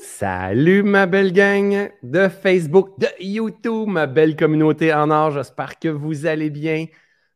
[0.00, 5.30] Salut ma belle gang de Facebook, de YouTube, ma belle communauté en or.
[5.30, 6.86] J'espère que vous allez bien.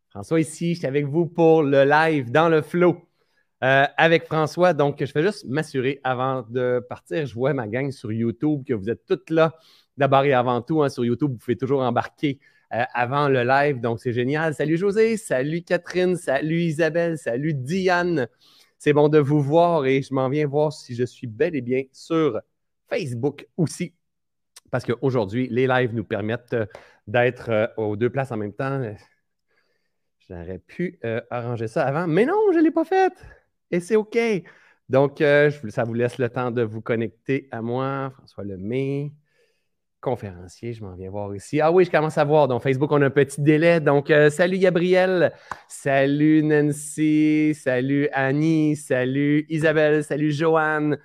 [0.08, 2.96] François ici, je suis avec vous pour le live dans le flow
[3.62, 4.72] euh, avec François.
[4.72, 7.26] Donc, je vais juste m'assurer avant de partir.
[7.26, 9.54] Je vois ma gang sur YouTube que vous êtes toutes là.
[9.96, 12.40] D'abord et avant tout, hein, sur YouTube, vous pouvez toujours embarquer
[12.74, 13.80] euh, avant le live.
[13.80, 14.52] Donc, c'est génial.
[14.52, 18.26] Salut José, salut Catherine, salut Isabelle, salut Diane.
[18.78, 21.62] C'est bon de vous voir et je m'en viens voir si je suis bel et
[21.62, 22.40] bien sur
[22.88, 23.94] Facebook aussi.
[24.70, 26.66] Parce qu'aujourd'hui, les lives nous permettent euh,
[27.06, 28.82] d'être euh, aux deux places en même temps.
[30.28, 33.12] J'aurais pu euh, arranger ça avant, mais non, je ne l'ai pas fait.
[33.70, 34.18] Et c'est OK.
[34.88, 39.12] Donc, ça vous laisse le temps de vous connecter à moi, François Lemay
[40.06, 41.60] conférencier, je m'en viens voir ici.
[41.60, 42.46] Ah oui, je commence à voir.
[42.46, 43.80] Donc, Facebook, on a un petit délai.
[43.80, 45.32] Donc, euh, salut Gabriel,
[45.66, 50.96] salut Nancy, salut Annie, salut Isabelle, salut Joanne.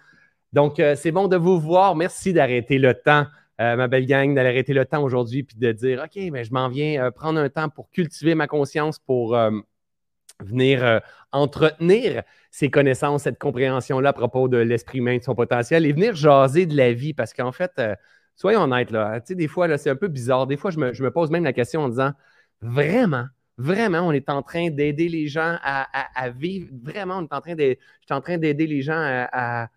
[0.53, 1.95] Donc, euh, c'est bon de vous voir.
[1.95, 3.25] Merci d'arrêter le temps,
[3.59, 6.69] euh, ma belle gang, d'arrêter le temps aujourd'hui puis de dire OK, mais je m'en
[6.69, 9.35] viens prendre un temps pour cultiver ma conscience, pour
[10.41, 12.21] venir entretenir
[12.51, 16.67] ces connaissances, cette compréhension-là à propos de l'esprit humain, de son potentiel et venir jaser
[16.67, 17.81] de la vie parce qu'en fait,
[18.35, 19.19] soyons honnêtes, là.
[19.21, 20.47] Tu sais, des fois, c'est un peu bizarre.
[20.47, 22.11] Des fois, je me, pose même la question en disant
[22.61, 23.25] vraiment,
[23.57, 26.67] vraiment, on est en train d'aider les gens à, vivre?
[26.81, 27.21] Vraiment.
[27.21, 29.69] Je suis en train d'aider les gens à,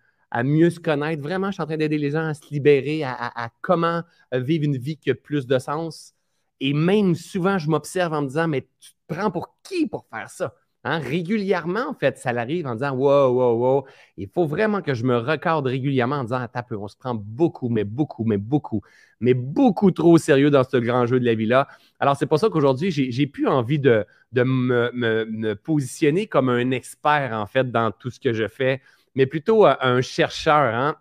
[0.43, 1.21] mieux se connaître?
[1.21, 4.77] Vraiment, je suis en train d'aider les gens à se libérer, à, comment vivre une
[4.77, 6.13] vie qui a plus de sens?
[6.59, 10.07] Et même souvent, je m'observe en me disant, mais tu te prends pour qui pour
[10.09, 10.55] faire ça?
[10.87, 13.85] Hein, régulièrement, en fait, ça l'arrive en disant Wow, wow, wow.
[14.17, 17.69] Il faut vraiment que je me recorde régulièrement en disant Attends on se prend beaucoup,
[17.69, 18.81] mais beaucoup, mais beaucoup,
[19.19, 21.67] mais beaucoup trop sérieux dans ce grand jeu de la vie-là.
[21.99, 27.47] Alors, c'est pour ça qu'aujourd'hui, j'ai plus envie de, me, positionner comme un expert, en
[27.47, 28.79] fait, dans tout ce que je fais,
[29.15, 30.75] mais plutôt un chercheur.
[30.75, 30.95] Hein?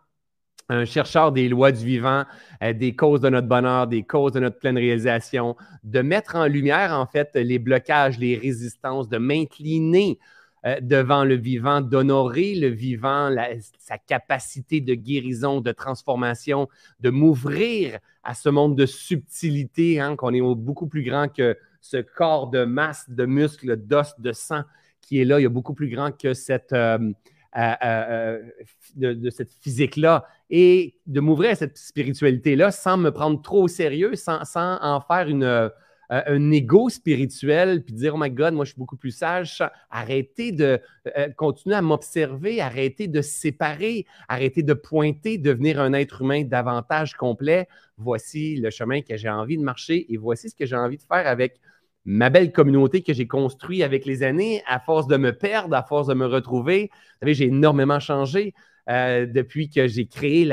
[0.68, 2.24] Un chercheur des lois du vivant,
[2.62, 6.46] euh, des causes de notre bonheur, des causes de notre pleine réalisation, de mettre en
[6.46, 10.18] lumière, en fait, les blocages, les résistances, de m'incliner
[10.66, 13.30] euh, devant le vivant, d'honorer le vivant,
[13.78, 16.68] sa capacité de guérison, de transformation,
[17.00, 21.98] de m'ouvrir à ce monde de subtilité, hein, qu'on est beaucoup plus grand que ce
[21.98, 24.62] corps de masse, de muscles, d'os, de sang
[25.02, 25.38] qui est là.
[25.38, 26.72] Il y a beaucoup plus grand que cette...
[26.72, 27.12] Euh,
[27.54, 34.16] de, cette physique-là et de m'ouvrir à cette spiritualité-là sans me prendre trop au sérieux,
[34.16, 35.70] sans, en faire une,
[36.10, 39.62] euh, un ego spirituel, puis dire, oh my God, moi je suis beaucoup plus sage.
[39.90, 40.80] Arrêtez de
[41.16, 47.14] euh, continuer à m'observer, arrêtez de séparer, arrêtez de pointer, devenir un être humain davantage
[47.14, 47.68] complet.
[47.96, 51.02] Voici le chemin que j'ai envie de marcher et voici ce que j'ai envie de
[51.02, 51.60] faire avec
[52.04, 55.82] ma belle communauté que j'ai construite avec les années, à force de me perdre, à
[55.82, 56.90] force de me retrouver.
[56.92, 58.54] Vous savez, j'ai énormément changé.
[58.90, 60.46] Euh, depuis que j'ai créé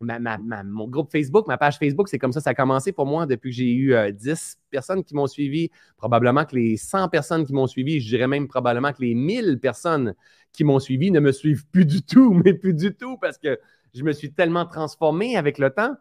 [0.00, 2.08] mon groupe Facebook, ma page Facebook.
[2.08, 4.34] C'est comme ça ça a commencé pour moi depuis que j'ai eu 10 euh,
[4.70, 5.70] personnes qui m'ont suivi.
[5.98, 9.58] Probablement que les 100 personnes qui m'ont suivi, je dirais même probablement que les 1000
[9.60, 10.14] personnes
[10.52, 13.58] qui m'ont suivi ne me suivent plus du tout, mais plus du tout parce que
[13.94, 15.94] je me suis tellement transformé avec le temps.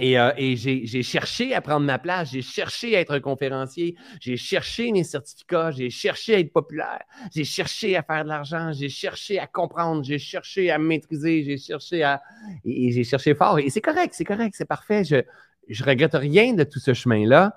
[0.00, 4.36] Et, euh, j'ai cherché à prendre ma place, j'ai cherché à être un conférencier, j'ai
[4.36, 7.02] cherché mes certificats, j'ai cherché à être populaire,
[7.34, 11.58] j'ai cherché à faire de l'argent, j'ai cherché à comprendre, j'ai cherché à maîtriser, j'ai
[11.58, 12.22] cherché à.
[12.64, 13.58] Et, j'ai cherché fort.
[13.58, 15.04] Et c'est correct, c'est correct, c'est parfait.
[15.04, 17.54] Je ne regrette rien de tout ce chemin-là.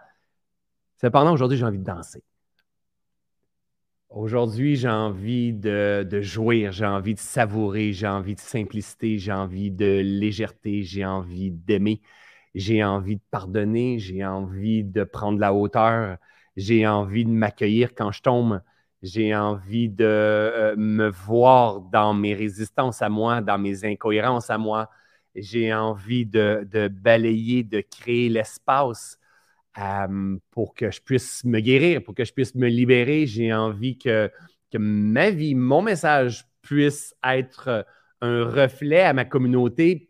[1.00, 2.24] Cependant, aujourd'hui, j'ai envie de danser.
[4.10, 9.32] Aujourd'hui, j'ai envie de, de jouir, j'ai envie de savourer, j'ai envie de simplicité, j'ai
[9.32, 12.00] envie de légèreté, j'ai envie d'aimer
[12.56, 16.18] j'ai envie de pardonner, j'ai envie de prendre la hauteur,
[16.56, 18.62] j'ai envie de m'accueillir quand je tombe,
[19.02, 24.58] j'ai envie de euh, me voir dans mes résistances à moi, dans mes incohérences à
[24.58, 24.90] moi,
[25.36, 29.20] j'ai envie de, balayer, de créer l'espace
[29.80, 33.98] euh, pour que je puisse me guérir, pour que je puisse me libérer, j'ai envie
[33.98, 34.32] que,
[34.76, 37.86] ma vie, mon message puisse être
[38.22, 40.08] un reflet à ma communauté,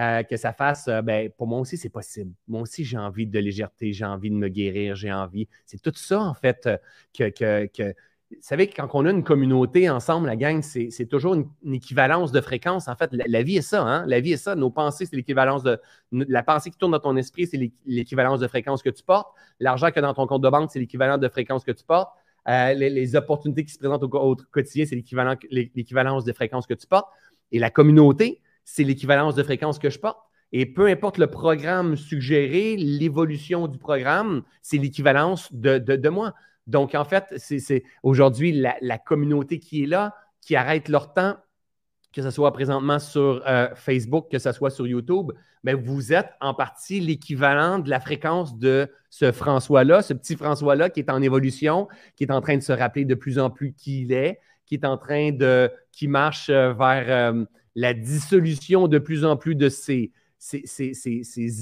[0.00, 2.32] euh, que ça fasse, euh, ben, pour moi aussi, c'est possible.
[2.48, 5.46] Moi aussi, j'ai envie de légèreté, j'ai envie de me guérir, j'ai envie.
[5.66, 7.94] C'est tout ça, en fait, euh, que,
[8.30, 12.40] Vous savez, quand on a une communauté ensemble, la gang, c'est toujours une, équivalence de
[12.40, 12.88] fréquence.
[12.88, 14.06] En fait, la, vie est ça, hein?
[14.06, 14.54] La vie est ça.
[14.54, 15.78] Nos pensées, c'est l'équivalence de.
[16.12, 19.28] La pensée qui tourne dans ton esprit, c'est l'équivalence de fréquence que tu portes.
[19.58, 22.10] L'argent que dans ton compte de banque, c'est l'équivalent de fréquence que tu portes.
[22.46, 27.08] les, opportunités qui se présentent au, au quotidien, c'est l'équivalence de fréquence que tu portes.
[27.52, 28.40] Et la communauté,
[28.72, 30.20] c'est l'équivalence de fréquence que je porte.
[30.52, 36.34] Et peu importe le programme suggéré, l'évolution du programme, c'est l'équivalence de, moi.
[36.66, 41.36] Donc, en fait, c'est aujourd'hui la, communauté qui est là, qui arrête leur temps
[42.12, 45.30] que ce soit présentement sur euh, Facebook, que ce soit sur YouTube,
[45.62, 50.90] mais vous êtes en partie l'équivalent de la fréquence de ce François-là, ce petit François-là
[50.90, 53.74] qui est en évolution, qui est en train de se rappeler de plus en plus
[53.74, 57.44] qui il est, qui est en train de, qui marche euh, vers euh,
[57.74, 60.12] la dissolution de plus en plus de ses,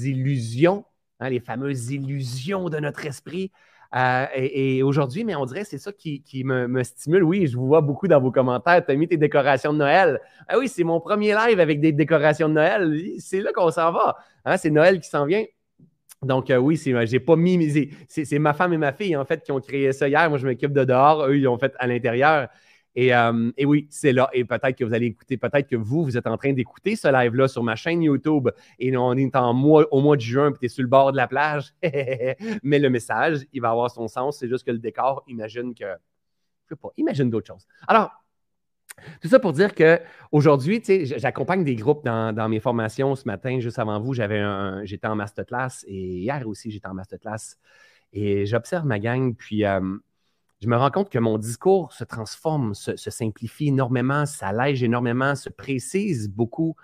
[0.05, 0.85] illusions,
[1.19, 3.51] hein, les fameuses illusions de notre esprit.
[3.95, 7.23] Euh, et, aujourd'hui, mais on dirait c'est ça qui, me, stimule.
[7.23, 8.85] Oui, je vous vois beaucoup dans vos commentaires.
[8.85, 10.19] Tu as mis tes décorations de Noël.
[10.47, 12.99] Ah oui, c'est mon premier live avec des décorations de Noël.
[13.19, 14.17] C'est là qu'on s'en va.
[14.45, 15.43] Hein, c'est Noël qui s'en vient.
[16.21, 17.89] Donc, euh, oui, c'est, j'ai pas mis.
[18.07, 20.29] C'est, ma femme et ma fille, en fait, qui ont créé ça hier.
[20.29, 21.25] Moi, je m'occupe de dehors.
[21.25, 22.49] Eux, ils l'ont fait à l'intérieur.
[22.99, 24.29] Euh, et, oui, c'est là.
[24.33, 27.07] Et peut-être que vous allez écouter, peut-être que vous, vous êtes en train d'écouter ce
[27.07, 28.49] live-là sur ma chaîne YouTube
[28.79, 31.11] et on est en mois, au mois de juin, puis tu es sur le bord
[31.11, 31.73] de la plage.
[32.63, 34.39] Mais le message, il va avoir son sens.
[34.39, 35.85] C'est juste que le décor, imagine que.
[36.65, 37.65] Je sais pas, imagine d'autres choses.
[37.87, 38.11] Alors,
[39.21, 40.81] tout ça pour dire qu'aujourd'hui,
[41.17, 43.15] j'accompagne des groupes dans, mes formations.
[43.15, 44.43] Ce matin, juste avant vous, j'avais
[44.85, 47.57] j'étais en masterclass et hier aussi, j'étais en masterclass.
[48.11, 49.79] Et j'observe ma gang, puis euh,
[50.61, 55.49] je me rends compte que mon discours se transforme, se, simplifie énormément, s'allège énormément, se
[55.49, 56.75] précise beaucoup.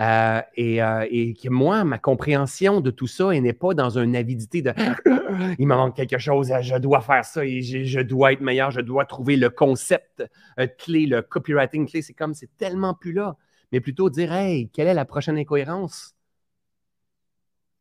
[0.00, 4.16] Euh, euh, et, que moi, ma compréhension de tout ça, elle n'est pas dans une
[4.16, 4.72] avidité de
[5.58, 8.80] il me manque quelque chose, je dois faire ça et je, dois être meilleur, je
[8.80, 10.24] dois trouver le concept
[10.58, 12.00] euh, clé, le copywriting clé.
[12.00, 13.36] C'est comme, c'est tellement plus là.
[13.72, 16.14] Mais plutôt dire, hey, quelle est la prochaine incohérence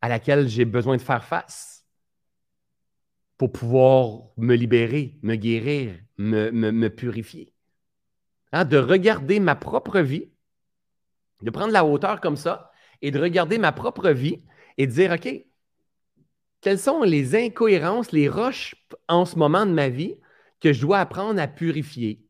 [0.01, 1.78] à laquelle j'ai besoin de faire face?
[3.39, 7.53] Pour pouvoir me libérer, me guérir, me, purifier.
[8.51, 10.29] Hein, de regarder ma propre vie,
[11.41, 12.69] de prendre la hauteur comme ça
[13.01, 14.43] et de regarder ma propre vie
[14.77, 15.45] et de dire, OK,
[16.59, 18.75] quelles sont les incohérences, les roches
[19.07, 20.15] en ce moment de ma vie
[20.59, 22.27] que je dois apprendre à purifier,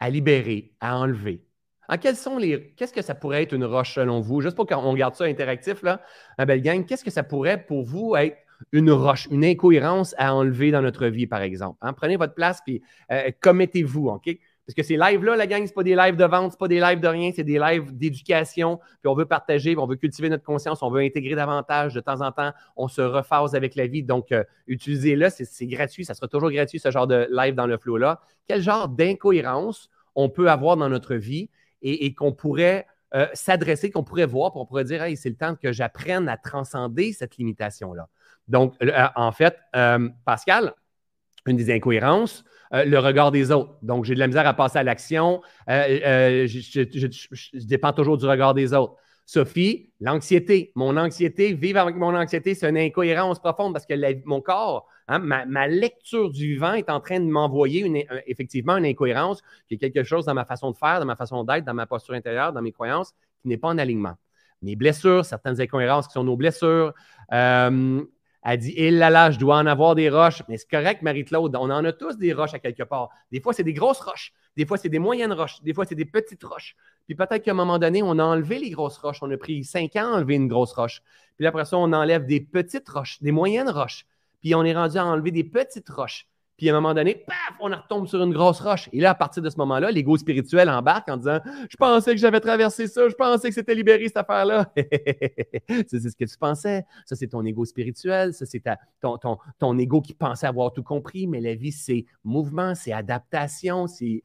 [0.00, 1.44] à libérer, à enlever?
[1.90, 4.40] Hein, sont les, qu'est-ce que ça pourrait être une roche selon vous?
[4.40, 6.00] Juste pour qu'on garde ça interactif, là,
[6.38, 8.38] un bel gang, qu'est-ce que ça pourrait pour vous être
[8.72, 11.78] une roche, une incohérence à enlever dans notre vie, par exemple.
[11.80, 11.92] Hein?
[11.92, 14.38] Prenez votre place puis euh, commettez-vous, OK?
[14.68, 16.78] Parce que ces lives-là, la gang, ce pas des lives de vente, ce pas des
[16.78, 18.76] lives de rien, c'est des lives d'éducation.
[19.00, 21.94] Puis on veut partager, on veut cultiver notre conscience, on veut intégrer davantage.
[21.94, 24.02] De temps en temps, on se rephase avec la vie.
[24.02, 27.78] Donc, euh, utilisez-le, c'est gratuit, ça sera toujours gratuit, ce genre de live dans le
[27.78, 28.20] flow-là.
[28.46, 31.48] Quel genre d'incohérence on peut avoir dans notre vie
[31.80, 35.36] et, qu'on pourrait euh, s'adresser, qu'on pourrait voir, pour on pourrait dire, hey, c'est le
[35.36, 38.06] temps que j'apprenne à transcender cette limitation-là.
[38.48, 40.72] Donc, euh, en fait, euh, Pascal,
[41.46, 43.76] une des incohérences, euh, le regard des autres.
[43.82, 45.42] Donc, j'ai de la misère à passer à l'action.
[45.66, 48.96] je, dépends toujours du regard des autres.
[49.26, 50.72] Sophie, l'anxiété.
[50.74, 55.18] Mon anxiété, vivre avec mon anxiété, c'est une incohérence profonde parce que mon corps, hein,
[55.18, 60.02] ma, lecture du vivant est en train de m'envoyer effectivement une incohérence, qui est quelque
[60.02, 62.62] chose dans ma façon de faire, dans ma façon d'être, dans ma posture intérieure, dans
[62.62, 63.12] mes croyances,
[63.42, 64.14] qui n'est pas en alignement.
[64.62, 66.94] Mes blessures, certaines incohérences qui sont nos blessures,
[68.42, 70.42] elle dit Eh là là, je dois en avoir des roches.
[70.48, 73.10] Mais c'est correct, Marie-Claude, on en a tous des roches à quelque part.
[73.32, 74.32] Des fois, c'est des grosses roches.
[74.56, 75.62] Des fois, c'est des moyennes roches.
[75.62, 76.76] Des fois, c'est des petites roches.
[77.06, 79.18] Puis peut-être qu'à un moment donné, on a enlevé les grosses roches.
[79.22, 81.02] On a pris cinq ans à enlever une grosse roche.
[81.36, 84.06] Puis après ça, on enlève des petites roches, des moyennes roches.
[84.40, 86.26] Puis on est rendu à enlever des petites roches.
[86.58, 88.88] Puis à un moment donné, paf, on retombe sur une grosse roche.
[88.92, 91.38] Et là, à partir de ce moment-là, l'ego spirituel embarque en disant
[91.70, 94.72] Je pensais que j'avais traversé ça, je pensais que c'était libéré cette affaire-là.
[94.76, 96.84] c'est ce que tu pensais.
[97.06, 98.34] Ça, c'est ton ego spirituel.
[98.34, 98.60] Ça, c'est
[99.00, 101.28] ton, ton, ton ego qui pensait avoir tout compris.
[101.28, 104.22] Mais la vie, c'est mouvement, c'est adaptation, c'est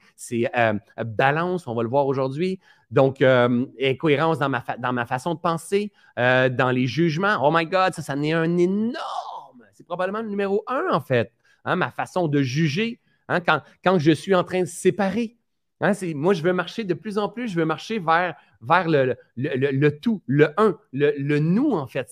[0.57, 0.73] euh,
[1.05, 1.67] balance.
[1.67, 2.59] On va le voir aujourd'hui.
[2.89, 7.37] Donc, euh, incohérence dans ma, dans ma façon de penser, euh, dans les jugements.
[7.43, 9.63] Oh my God, ça, ça en est un énorme.
[9.73, 11.31] C'est probablement le numéro un, en fait.
[11.65, 15.37] Hein, ma façon de juger, hein, quand, je suis en train de séparer.
[15.81, 19.15] Hein, moi, je veux marcher de plus en plus, je veux marcher vers, vers le,
[19.35, 22.07] le, tout, le un, le, nous, en fait.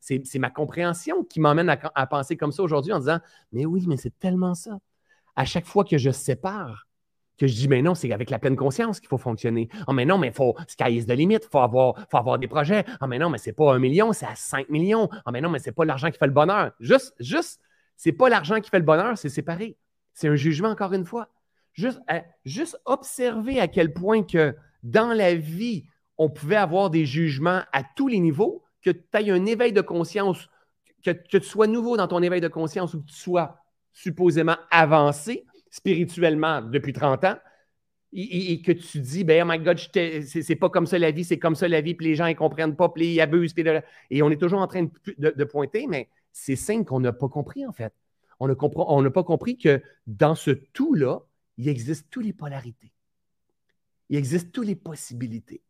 [0.00, 3.18] C'est ma compréhension qui m'emmène à, penser comme ça aujourd'hui en disant,
[3.52, 4.78] mais oui, mais c'est tellement ça.
[5.36, 6.86] À chaque fois que je sépare,
[7.38, 9.68] que je dis, mais non, c'est avec la pleine conscience qu'il faut fonctionner.
[9.86, 12.38] Oh, mais non, mais il faut, sky is the limit, il faut avoir, faut avoir
[12.38, 12.84] des projets.
[13.00, 15.08] Oh, mais non, mais c'est pas un million, c'est à cinq millions.
[15.24, 16.72] Oh, mais non, mais c'est pas l'argent qui fait le bonheur.
[16.80, 17.60] Juste, juste
[17.98, 19.76] c'est pas l'argent qui fait le bonheur, c'est séparé.
[20.14, 21.28] C'est un jugement, encore une fois.
[21.74, 25.84] Juste, euh, juste observer à quel point que dans la vie,
[26.16, 29.80] on pouvait avoir des jugements à tous les niveaux, que tu aies un éveil de
[29.80, 30.48] conscience,
[31.04, 33.58] que, tu sois nouveau dans ton éveil de conscience ou que tu sois
[33.92, 37.36] supposément avancé spirituellement depuis 30 ans,
[38.12, 41.38] et, que tu dis, ben, oh my God, c'est pas comme ça la vie, c'est
[41.38, 43.54] comme ça la vie, puis les gens ne comprennent pas, puis ils abusent,
[44.10, 44.86] et on est toujours en train
[45.18, 47.92] de pointer, mais c'est signe qu'on n'a pas compris, en fait.
[48.40, 48.46] On
[49.02, 51.20] n'a pas compris que dans ce tout-là,
[51.56, 52.92] il existe toutes les polarités.
[54.08, 55.62] il existe toutes les possibilités.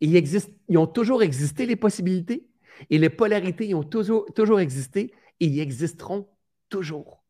[0.00, 2.46] Et il existe, ils ont toujours existé, les possibilités,
[2.90, 6.28] et les polarités, ils ont toujours, toujours existé, et ils existeront
[6.68, 7.24] toujours.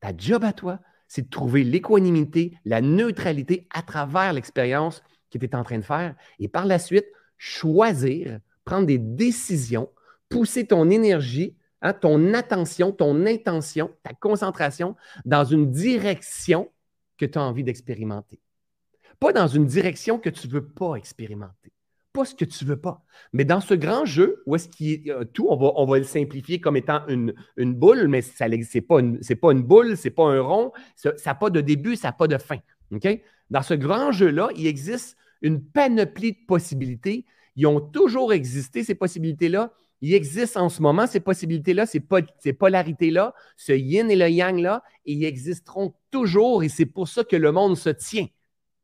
[0.00, 5.44] Ta job à toi, c'est de trouver l'équanimité, la neutralité à travers l'expérience que tu
[5.44, 9.90] es en train de faire, et par la suite, choisir, prendre des décisions,
[10.30, 14.96] pousser ton énergie, hein, ton attention, ton intention, ta concentration
[15.26, 16.70] dans une direction
[17.18, 18.40] que tu as envie d'expérimenter.
[19.18, 21.72] Pas dans une direction que tu ne veux pas expérimenter.
[22.14, 23.04] Pas ce que tu ne veux pas.
[23.34, 26.02] Mais dans ce grand jeu, où est-ce qu'il y a tout, on va, on le
[26.02, 27.34] simplifier comme étant une,
[27.74, 31.12] boule, mais ce n'est pas, une, pas une boule, ce n'est pas un rond, ça
[31.26, 32.58] n'a pas de début, ça n'a pas de fin.
[33.50, 37.26] Dans ce grand jeu-là, il existe une panoplie de possibilités.
[37.56, 39.72] Ils ont toujours existé, ces possibilités-là.
[40.02, 42.00] Il existe en ce moment ces possibilités-là, ces,
[42.52, 47.36] polarités-là, ce yin et le yang-là, et ils existeront toujours, et c'est pour ça que
[47.36, 48.26] le monde se tient.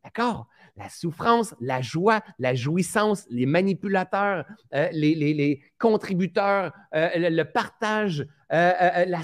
[0.04, 0.46] D'accord?
[0.76, 4.44] La souffrance, la joie, la jouissance, les manipulateurs,
[4.74, 9.22] euh, les, contributeurs, euh, le, partage, euh, la,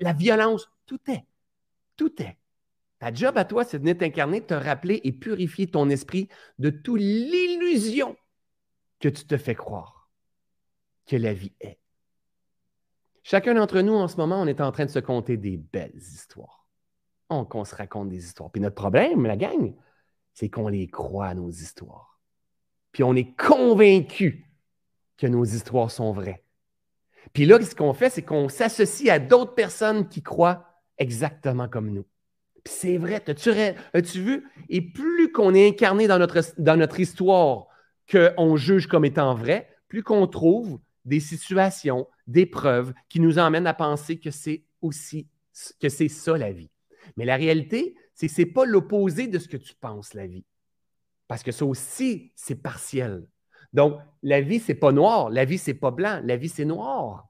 [0.00, 1.24] la, violence, tout est.
[1.96, 2.36] Tout est.
[2.98, 6.70] Ta job à toi, c'est de venir t'incarner, te rappeler et purifier ton esprit de
[6.70, 8.16] toute l'illusion
[8.98, 9.95] que tu te fais croire
[11.06, 11.78] que la vie est.
[13.22, 15.96] Chacun d'entre nous, en ce moment, on est en train de se conter des belles
[15.96, 16.68] histoires.
[17.28, 18.52] On, se raconte des histoires.
[18.52, 19.74] Puis notre problème, la gang,
[20.32, 22.20] c'est qu'on les croit, nos histoires.
[22.92, 24.48] Puis on est convaincu
[25.16, 26.44] que nos histoires sont vraies.
[27.32, 30.64] Puis là, ce qu'on fait, c'est qu'on s'associe à d'autres personnes qui croient
[30.96, 32.06] exactement comme nous.
[32.62, 34.48] Puis c'est vrai, as-tu, vu?
[34.68, 37.66] Et plus qu'on est incarné dans notre, dans notre histoire
[38.08, 43.66] qu'on juge comme étant vrai, plus qu'on trouve des situations, des preuves qui nous emmènent
[43.66, 45.28] à penser que c'est aussi
[45.80, 46.70] que c'est ça la vie.
[47.16, 50.26] Mais la réalité, c'est que ce n'est pas l'opposé de ce que tu penses, la
[50.26, 50.44] vie.
[51.28, 53.26] Parce que ça aussi, c'est partiel.
[53.72, 56.48] Donc, la vie, ce n'est pas noir, la vie, ce n'est pas blanc, la vie,
[56.48, 57.28] c'est noir.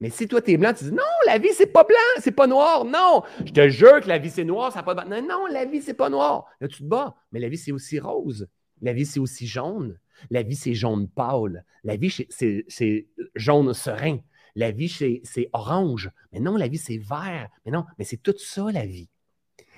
[0.00, 2.32] Mais si toi, tu es blanc, tu dis non, la vie, c'est pas blanc, c'est
[2.32, 2.84] pas noir.
[2.84, 5.08] Non, je te jure que la vie, c'est noir, ça pas de.
[5.08, 6.46] Non, non, la vie, c'est pas noir.
[6.60, 7.16] Là, tu te bats.
[7.32, 8.48] Mais la vie, c'est aussi rose.
[8.82, 9.98] La vie, c'est aussi jaune.
[10.30, 11.64] La vie, c'est jaune pâle.
[11.82, 14.18] La vie, c'est jaune serein.
[14.54, 16.10] La vie, c'est orange.
[16.32, 17.48] Mais non, la vie, c'est vert.
[17.64, 19.08] Mais non, mais c'est tout ça, la vie.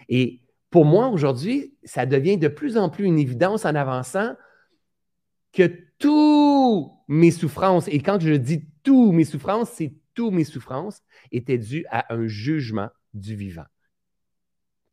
[0.09, 0.41] Et
[0.71, 4.35] pour moi, aujourd'hui, ça devient de plus en plus une évidence en avançant
[5.53, 11.03] que toutes mes souffrances, et quand je dis toutes mes souffrances, c'est toutes mes souffrances,
[11.33, 13.65] étaient dues à un jugement du vivant.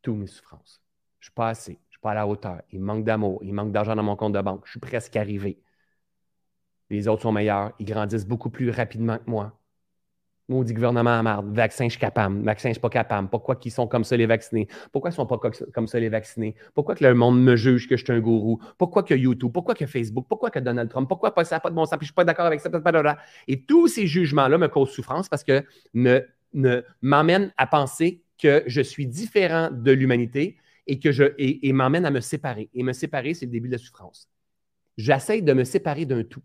[0.01, 0.81] Toutes mes souffrances.
[1.19, 3.95] Je ne suis pas assez, pas à la hauteur, il manque d'amour, il manque d'argent
[3.95, 5.59] dans mon compte de banque, je suis presque arrivé.
[6.91, 9.59] Les autres sont meilleurs, ils grandissent beaucoup plus rapidement que moi.
[10.49, 11.55] Maudit gouvernement à marde.
[11.55, 12.43] Vaccin, je suis capable.
[12.43, 13.29] Vaccin, je suis pas capable.
[13.29, 14.67] Pourquoi ils sont comme ça, les vaccinés?
[14.91, 15.39] Pourquoi ils sont pas
[15.73, 16.55] comme ça, les vaccinés?
[16.73, 18.59] Pourquoi que le monde me juge que je suis un gourou?
[18.77, 19.53] Pourquoi que YouTube?
[19.53, 20.25] Pourquoi que Facebook?
[20.27, 21.07] Pourquoi que Donald Trump?
[21.07, 21.97] Pourquoi ça n'a pas de bon sens?
[21.97, 22.69] Puis je suis pas d'accord avec ça.
[23.47, 26.27] Et tous ces jugements-là me causent souffrance parce que me,
[27.01, 32.11] m'emmènent à penser que je suis différent de l'humanité et que je et, m'emmènent à
[32.11, 32.69] me séparer.
[32.73, 34.29] Et me séparer, c'est le début de la souffrance.
[34.97, 36.43] J'essaie de me séparer d'un tout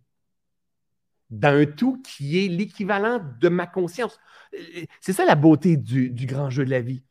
[1.30, 4.18] d'un tout qui est l'équivalent de ma conscience.
[5.00, 7.04] C'est ça la beauté du, grand jeu de la vie.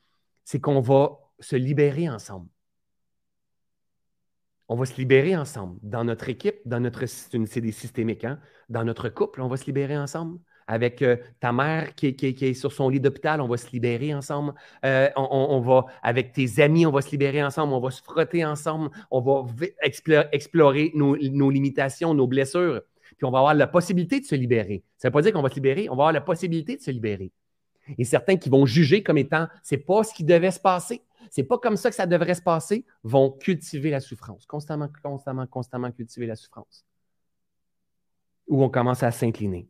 [0.44, 2.50] C'est qu'on va se libérer ensemble.
[4.70, 5.80] On va se libérer ensemble.
[5.84, 8.40] Dans notre équipe, dans notre c'est des systémiques, hein?
[8.70, 10.40] dans notre couple, on va se libérer ensemble.
[10.68, 14.54] Avec euh, ta mère qui, est sur son lit d'hôpital, on va se libérer ensemble.
[14.84, 17.74] Euh, on, va, avec tes amis, on va se libérer ensemble.
[17.74, 18.90] On va se frotter ensemble.
[19.10, 19.46] On va
[19.82, 22.82] explorer nos limitations, nos blessures
[23.18, 24.84] puis on va avoir la possibilité de se libérer.
[24.98, 26.82] Ça ne veut pas dire qu'on va se libérer, on va avoir la possibilité de
[26.82, 27.32] se libérer.
[27.98, 31.44] Et certains qui vont juger comme étant c'est pas ce qui devait se passer, c'est
[31.44, 35.92] pas comme ça que ça devrait se passer, vont cultiver la souffrance, constamment, constamment, constamment
[35.92, 36.86] cultiver la souffrance.
[38.48, 39.68] Ou on commence à s'incliner.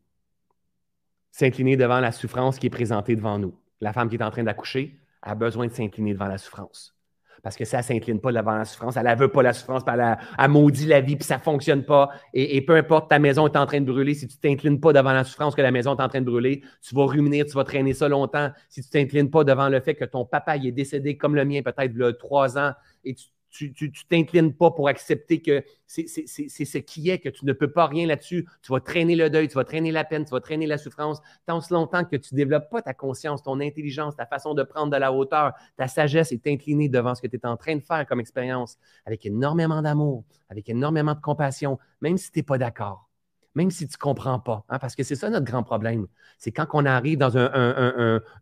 [1.37, 3.53] S'incliner devant la souffrance qui est présentée devant nous.
[3.79, 6.97] La femme qui est en train d'accoucher a besoin de s'incliner devant la souffrance.
[7.43, 9.83] Parce que ça ne s'incline pas devant la souffrance, elle ne veut pas la souffrance,
[9.87, 12.09] elle, maudit la vie, puis ça ne fonctionne pas.
[12.33, 14.93] Et, peu importe, ta maison est en train de brûler, si tu ne t'inclines pas
[14.93, 17.53] devant la souffrance que la maison est en train de brûler, tu vas ruminer, tu
[17.53, 18.49] vas traîner ça longtemps.
[18.67, 21.45] Si tu ne t'inclines pas devant le fait que ton papa est décédé comme le
[21.45, 22.71] mien, peut-être y a trois ans,
[23.03, 27.45] et tu tu ne t'inclines pas pour accepter que c'est ce qui est, que tu
[27.45, 28.47] ne peux pas rien là-dessus.
[28.61, 31.21] Tu vas traîner le deuil, tu vas traîner la peine, tu vas traîner la souffrance
[31.45, 34.63] tant si longtemps que tu ne développes pas ta conscience, ton intelligence, ta façon de
[34.63, 37.75] prendre de la hauteur, ta sagesse est inclinée devant ce que tu es en train
[37.75, 42.43] de faire comme expérience, avec énormément d'amour, avec énormément de compassion, même si tu n'es
[42.43, 43.07] pas d'accord
[43.55, 44.63] même si tu ne comprends pas.
[44.69, 46.05] Hein, parce que c'est ça notre grand problème.
[46.37, 47.35] C'est quand on arrive dans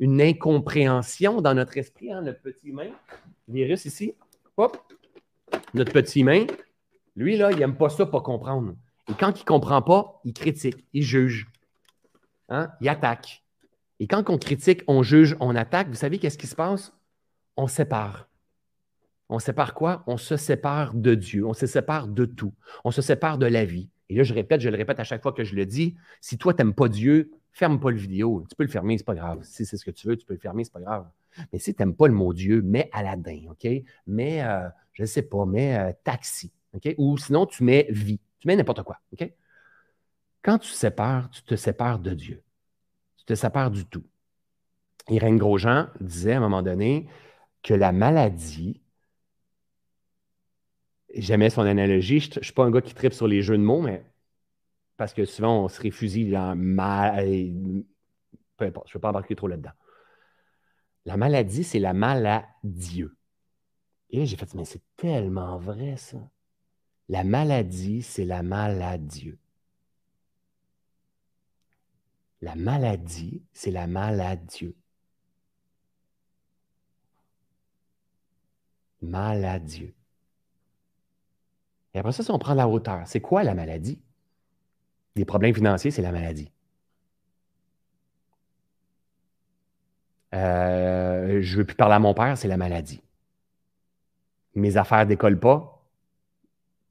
[0.01, 2.89] une incompréhension dans notre esprit, hein, notre petit humain,
[3.47, 4.13] virus ici,
[4.57, 4.77] hop,
[5.73, 6.45] notre petit main,
[7.15, 8.75] lui, là, il n'aime pas ça, pas comprendre.
[9.09, 11.47] Et quand il ne comprend pas, il critique, il juge.
[12.49, 12.69] Hein?
[12.81, 13.43] Il attaque.
[13.99, 16.93] Et quand on critique, on juge, on attaque, vous savez qu'est-ce qui se passe?
[17.55, 18.27] On sépare.
[19.29, 20.03] On sépare quoi?
[20.07, 23.65] On se sépare de Dieu, on se sépare de tout, on se sépare de la
[23.65, 23.89] vie.
[24.09, 26.37] Et là, je répète, je le répète à chaque fois que je le dis, si
[26.37, 28.45] toi, tu n'aimes pas Dieu, ferme pas le vidéo.
[28.49, 29.39] Tu peux le fermer, c'est pas grave.
[29.43, 31.09] Si c'est ce que tu veux, tu peux le fermer, c'est pas grave.
[31.53, 33.65] Mais si tu n'aimes pas le mot Dieu, mets Aladdin, OK?
[34.07, 36.93] Mets, euh, je ne sais pas, mets euh, taxi, OK?
[36.97, 38.19] Ou sinon, tu mets vie.
[38.39, 39.31] Tu mets n'importe quoi, OK?
[40.43, 42.43] Quand tu sépares, tu te sépares de Dieu.
[43.17, 44.03] Tu te sépares du tout.
[45.09, 47.07] Irène Grosjean disait à un moment donné
[47.63, 48.81] que la maladie,
[51.13, 53.63] j'aimais son analogie, je ne suis pas un gars qui tripe sur les jeux de
[53.63, 54.03] mots, mais
[54.97, 57.27] parce que souvent on se réfugie dans mal.
[58.57, 59.71] Peu importe, je ne vais pas embarquer trop là-dedans.
[61.05, 63.15] La maladie, c'est la maladieu.
[64.09, 66.17] Et là, j'ai fait, mais c'est tellement vrai, ça.
[67.09, 69.37] La maladie, c'est la maladieu.
[72.41, 74.75] La maladie, c'est la maladieu.
[79.01, 79.93] Maladieu.
[81.95, 83.99] Et après ça, si on prend la hauteur, c'est quoi la maladie?
[85.15, 86.51] Les problèmes financiers, c'est la maladie.
[90.33, 93.01] Euh, je ne veux plus parler à mon père, c'est la maladie.
[94.55, 95.81] Mes affaires ne décollent pas,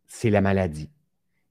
[0.07, 0.90] c'est la maladie.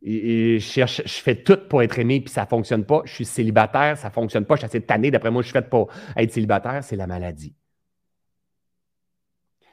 [0.03, 3.01] Je, cherche, je fais tout pour être aimé, puis ça ne fonctionne pas.
[3.05, 4.55] Je suis célibataire, ça ne fonctionne pas.
[4.55, 5.11] Je suis assez tanné.
[5.11, 7.55] D'après moi, je suis fait pour être célibataire, c'est la maladie.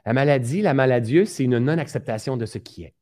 [0.07, 2.95] La maladie, la maladie, c'est une non-acceptation de ce qui est.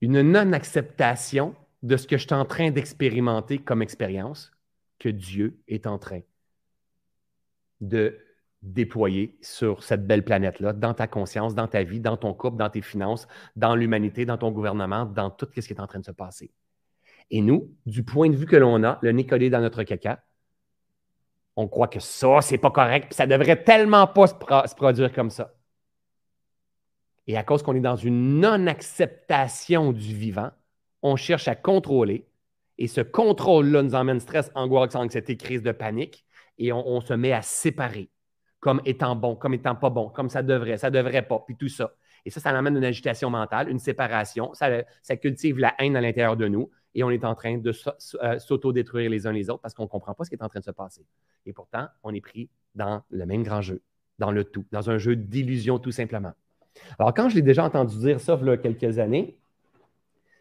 [0.00, 4.52] Une non-acceptation de ce que je suis en train d'expérimenter comme expérience
[4.98, 6.20] que Dieu est en train
[7.80, 8.18] de
[8.62, 12.70] déployer sur cette belle planète-là, dans ta conscience, dans ta vie, dans ton couple, dans
[12.70, 16.04] tes finances, dans l'humanité, dans ton gouvernement, dans tout ce qui est en train de
[16.04, 16.52] se passer.
[17.30, 20.22] Et nous, du point de vue que l'on a, le nez collé dans notre caca,
[21.56, 25.30] on croit que ça, c'est pas correct, puis ça devrait tellement pas se, produire comme
[25.30, 25.54] ça.
[27.26, 30.50] Et à cause qu'on est dans une non-acceptation du vivant,
[31.02, 32.26] on cherche à contrôler,
[32.78, 36.24] et ce contrôle-là nous emmène stress, angoisse, anxiété, crise de panique,
[36.58, 38.10] et on se met à séparer
[38.66, 41.68] comme étant bon, comme étant pas bon, comme ça devrait, ça devrait pas, puis tout
[41.68, 41.92] ça.
[42.24, 46.00] Et ça, ça amène une agitation mentale, une séparation, ça, ça cultive la haine à
[46.00, 49.60] l'intérieur de nous et on est en train de euh, s'auto-détruire les uns les autres
[49.62, 51.06] parce qu'on ne comprend pas ce qui est en train de se passer.
[51.44, 53.82] Et pourtant, on est pris dans le même grand jeu,
[54.18, 56.32] dans le tout, dans un jeu d'illusion tout simplement.
[56.98, 59.36] Alors, quand je l'ai déjà entendu dire ça il y a quelques années,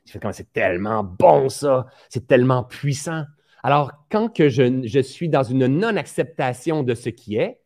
[0.06, 3.24] je fais comme c'est tellement bon ça, c'est tellement puissant.
[3.64, 7.60] Alors, quand que je, suis dans une non-acceptation de ce qui est,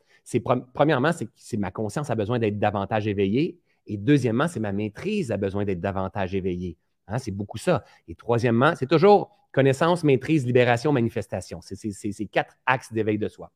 [0.73, 3.59] premièrement, c'est ma conscience a besoin d'être davantage éveillée.
[3.85, 6.77] Et deuxièmement, c'est ma maîtrise a besoin d'être davantage éveillée.
[7.07, 7.83] Hein, c'est beaucoup ça.
[8.07, 11.59] Et troisièmement, c'est toujours connaissance, maîtrise, libération, manifestation.
[11.61, 13.51] C'est ces quatre axes d'éveil de soi.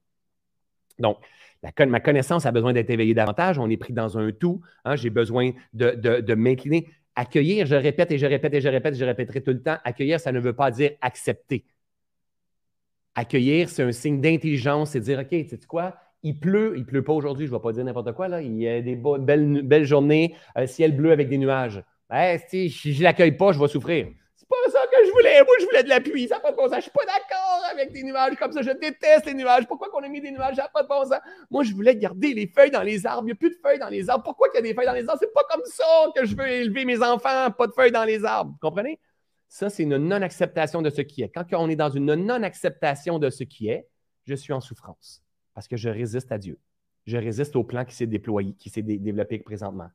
[0.99, 1.17] Donc,
[1.79, 3.60] ma connaissance a besoin d'être éveillée davantage.
[3.60, 4.62] On est pris dans un tout.
[4.86, 6.88] Hein, j'ai besoin de, m'incliner.
[7.15, 9.77] Accueillir, je répète et je répète et je répète, je répéterai tout le temps.
[9.84, 11.65] Accueillir, ça ne veut pas dire accepter.
[13.15, 17.03] Accueillir, c'est un signe d'intelligence, c'est dire, OK, tu sais quoi, il pleut, il pleut
[17.03, 20.36] pas aujourd'hui, je ne vais pas dire n'importe quoi, il y a des belles, journées,
[20.56, 21.84] un ciel bleu avec des nuages.
[22.10, 24.08] Ben, si je ne l'accueille pas, je vais souffrir.
[24.36, 25.44] C'est pas ça je voulais.
[25.44, 26.28] Moi, je voulais de la pluie.
[26.28, 26.78] Ça n'a pas de bon sens.
[26.78, 28.62] Je suis pas d'accord avec des nuages comme ça.
[28.62, 29.68] Je déteste les nuages.
[29.68, 30.56] Pourquoi qu'on a mis des nuages?
[30.56, 31.20] Ça n'a pas de bon sens.
[31.50, 33.24] Moi, je voulais garder les feuilles dans les arbres.
[33.24, 34.24] Il n'y a plus de feuilles dans les arbres.
[34.24, 35.20] Pourquoi il y a des feuilles dans les arbres?
[35.20, 35.84] C'est pas comme ça
[36.16, 37.52] que je veux élever mes enfants.
[37.52, 38.52] Pas de feuilles dans les arbres.
[38.52, 39.00] Vous comprenez?
[39.48, 41.30] Ça, c'est une non-acceptation de ce qui est.
[41.30, 43.88] Quand on est dans une non-acceptation de ce qui est,
[44.26, 45.22] je suis en souffrance
[45.54, 46.58] parce que je résiste à Dieu.
[47.06, 49.89] Je résiste au plan qui s'est déployé, qui s'est développé présentement.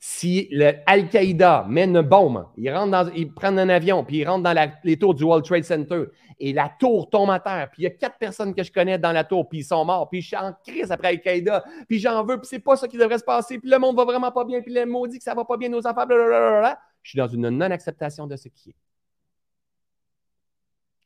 [0.00, 0.50] Si
[0.86, 4.98] Al-Qaïda met une bombe, ils, rentrent ils prennent un avion, puis ils rentrent dans les
[4.98, 6.04] tours du World Trade Center,
[6.38, 8.98] et la tour tombe à terre, puis il y a quatre personnes que je connais
[8.98, 11.98] dans la tour, puis ils sont morts, puis je suis en crise après Al-Qaïda, puis
[11.98, 14.32] j'en veux, puis c'est pas ça qui devrait se passer, puis le monde va vraiment
[14.32, 16.78] pas bien, puis le monde dit que ça va pas bien, nos enfants, blablabla.
[17.02, 18.76] Je suis dans une non-acceptation de ce qui est.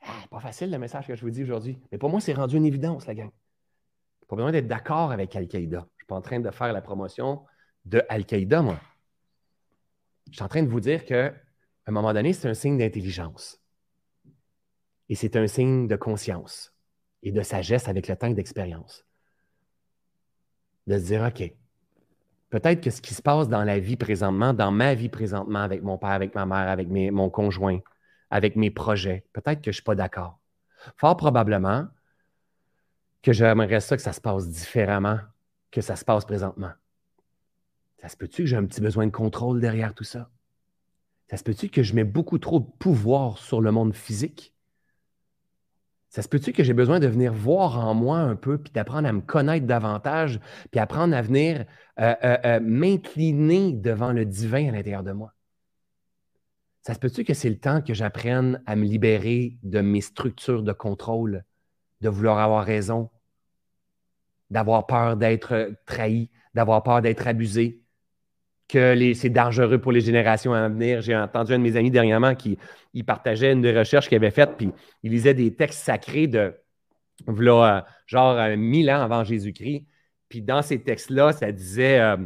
[0.02, 2.56] Ah, pas facile le message que je vous dis aujourd'hui, mais pour moi, c'est rendu
[2.56, 3.30] une évidence, la gang
[4.30, 5.88] pas besoin d'être d'accord avec Al-Qaïda.
[5.96, 7.42] Je suis pas en train de faire la promotion
[7.84, 8.78] de Al-Qaïda, moi.
[10.30, 11.34] Je suis en train de vous dire qu'à
[11.86, 13.60] un moment donné, c'est un signe d'intelligence.
[15.08, 16.72] Et c'est un signe de conscience
[17.22, 19.04] et de sagesse avec le temps d'expérience.
[20.86, 21.52] De se dire, OK,
[22.50, 25.82] peut-être que ce qui se passe dans la vie présentement, dans ma vie présentement, avec
[25.82, 27.80] mon père, avec ma mère, avec mon conjoint,
[28.30, 30.38] avec mes projets, peut-être que je ne suis pas d'accord.
[30.96, 31.88] Fort probablement,
[33.22, 35.18] que j'aimerais ça que ça se passe différemment
[35.70, 36.72] que ça se passe présentement.
[38.00, 40.30] Ça se peut-tu que j'ai un petit besoin de contrôle derrière tout ça?
[41.28, 44.54] Ça se peut-tu que je mets beaucoup trop de pouvoir sur le monde physique?
[46.08, 49.06] Ça se peut-tu que j'ai besoin de venir voir en moi un peu, puis d'apprendre
[49.06, 50.40] à me connaître davantage,
[50.72, 51.66] puis apprendre à venir
[52.00, 55.34] euh, euh, euh, m'incliner devant le divin à l'intérieur de moi?
[56.82, 60.62] Ça se peut-tu que c'est le temps que j'apprenne à me libérer de mes structures
[60.62, 61.44] de contrôle,
[62.00, 63.10] de vouloir avoir raison,
[64.48, 67.79] d'avoir peur d'être trahi, d'avoir peur d'être abusé,
[68.70, 71.00] que c'est dangereux pour les générations à venir.
[71.00, 72.58] J'ai entendu un de mes amis dernièrement qui
[72.94, 74.70] il partageait une des recherches qu'il avait faites, puis
[75.02, 76.54] il lisait des textes sacrés de
[77.26, 79.86] voilà, genre euh, mille ans avant Jésus-Christ.
[80.28, 82.16] Puis dans ces textes-là, ça disait, euh,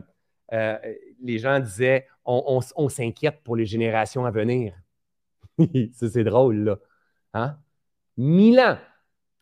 [0.53, 0.79] euh,
[1.23, 4.75] les gens disaient, on, s'inquiète pour les générations à venir.
[5.93, 6.79] ça, c'est drôle, là.
[7.35, 7.57] Hein?
[8.17, 8.79] Mille ans.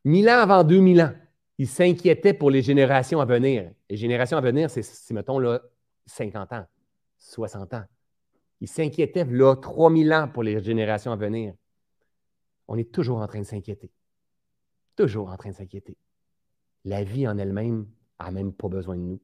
[0.04, 1.12] Mille ans avant 2000 ans.
[1.58, 3.70] Ils s'inquiétaient pour les générations à venir.
[3.88, 5.60] Les générations à venir, c'est, mettons, là,
[6.06, 6.66] 50 ans.
[7.22, 7.85] 60 ans.
[8.61, 11.54] Il s'inquiétait là 3000 ans pour les générations à venir.
[12.68, 13.90] On est toujours en train de s'inquiéter.
[14.96, 15.96] Toujours en train de s'inquiéter.
[16.85, 17.87] La vie en elle-même
[18.20, 19.20] n'a même pas besoin de nous.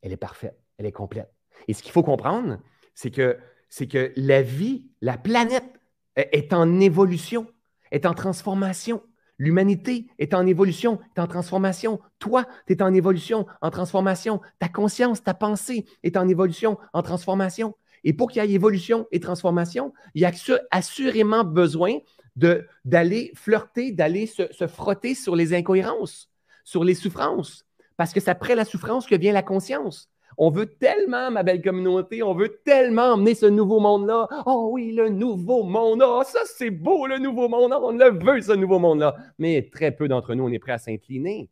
[0.00, 1.32] Elle est parfaite, elle est complète.
[1.68, 2.58] Et ce qu'il faut comprendre,
[2.94, 5.80] c'est que, c'est que la vie, la planète
[6.16, 7.46] est en évolution,
[7.90, 9.02] est en transformation.
[9.42, 11.98] L'humanité est en évolution, est en transformation.
[12.20, 14.40] Toi, tu es en évolution, en transformation.
[14.60, 17.74] Ta conscience, ta pensée est en évolution, en transformation.
[18.04, 20.30] Et pour qu'il y ait évolution et transformation, il y a
[20.70, 21.98] assurément besoin
[22.36, 26.30] d'aller flirter, d'aller se, se, frotter sur les incohérences,
[26.62, 27.66] sur les souffrances.
[27.96, 30.08] Parce que c'est après la souffrance que vient la conscience.
[30.38, 34.28] On veut tellement, ma belle communauté, on veut tellement emmener ce nouveau monde-là.
[34.46, 36.02] Oh oui, le nouveau monde.
[36.04, 37.72] Oh, ça, c'est beau, le nouveau monde.
[37.72, 39.16] On le veut, ce nouveau monde-là.
[39.38, 41.50] Mais très peu d'entre nous, on est prêt à s'incliner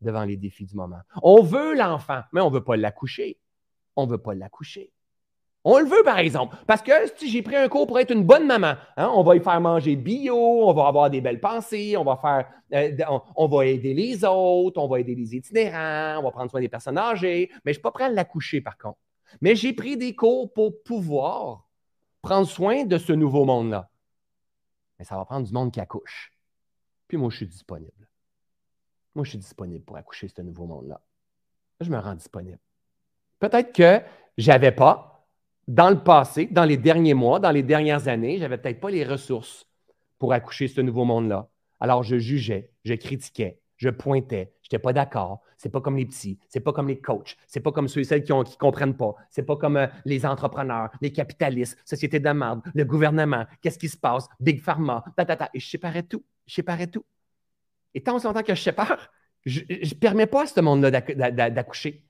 [0.00, 1.00] devant les défis du moment.
[1.22, 3.38] On veut l'enfant, mais on ne veut pas l'accoucher.
[3.96, 4.92] On ne veut pas l'accoucher.
[5.70, 8.24] On le veut, par exemple, parce que si j'ai pris un cours pour être une
[8.24, 11.94] bonne maman, hein, on va y faire manger bio, on va avoir des belles pensées,
[11.98, 16.22] on va faire, euh, on, va aider les autres, on va aider les itinérants, on
[16.22, 18.78] va prendre soin des personnes âgées, mais je ne suis pas prêt à l'accoucher, par
[18.78, 18.96] contre.
[19.42, 21.68] Mais j'ai pris des cours pour pouvoir
[22.22, 23.90] prendre soin de ce nouveau monde-là.
[24.98, 26.32] Mais ça va prendre du monde qui accouche.
[27.08, 28.08] Puis moi, je suis disponible.
[29.14, 31.02] Moi, je suis disponible pour accoucher ce nouveau monde-là.
[31.82, 32.58] Je me rends disponible.
[33.38, 34.00] Peut-être que
[34.38, 35.17] je n'avais pas,
[35.68, 38.90] dans le passé, dans les derniers mois, dans les dernières années, je n'avais peut-être pas
[38.90, 39.66] les ressources
[40.18, 41.50] pour accoucher ce nouveau monde-là.
[41.78, 45.42] Alors, je jugeais, je critiquais, je pointais, je n'étais pas d'accord.
[45.58, 48.04] C'est pas comme les petits, c'est pas comme les coachs, c'est pas comme ceux et
[48.04, 52.30] celles qui ne comprennent pas, c'est pas comme euh, les entrepreneurs, les capitalistes, société de
[52.74, 55.50] le gouvernement, qu'est-ce qui se passe, Big Pharma, ta, ta, ta.
[55.52, 57.04] Et je séparais tout, je séparais tout.
[57.92, 59.10] Et tant longtemps que je sépare,
[59.44, 60.90] je ne permets pas à ce monde-là
[61.50, 62.04] d'accoucher.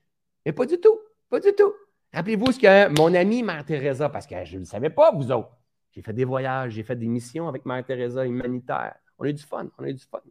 [0.45, 1.73] Mais pas du tout, pas du tout.
[2.13, 5.31] Rappelez-vous ce que mon ami Mère Teresa, parce que je ne le savais pas, vous
[5.31, 5.55] autres.
[5.91, 8.95] J'ai fait des voyages, j'ai fait des missions avec Mère Teresa humanitaire.
[9.17, 10.21] On a eu du fun, on a eu du fun.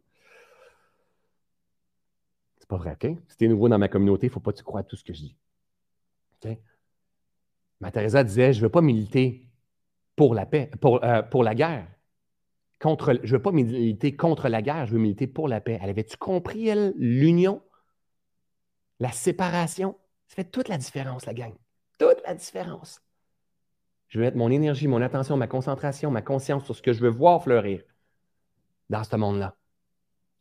[2.57, 3.17] C'est pas vrai, OK?
[3.27, 4.83] Si tu es nouveau dans ma communauté, il ne faut pas que tu crois à
[4.83, 5.37] tout ce que je dis.
[6.43, 6.57] OK?
[7.79, 9.47] Mère Teresa disait Je ne veux pas militer
[10.15, 11.87] pour la paix, pour, euh, la guerre.
[12.83, 15.79] Je ne veux pas militer contre la guerre, je veux militer pour la paix.
[15.81, 17.61] Elle avait-tu compris, elle, l'union,
[18.99, 19.97] la séparation?
[20.27, 21.53] Ça fait toute la différence, la gang
[21.99, 23.01] toute la différence.
[24.07, 27.01] Je vais mettre mon énergie, mon attention, ma concentration, ma conscience sur ce que je
[27.01, 27.83] veux voir fleurir
[28.89, 29.55] dans ce monde-là.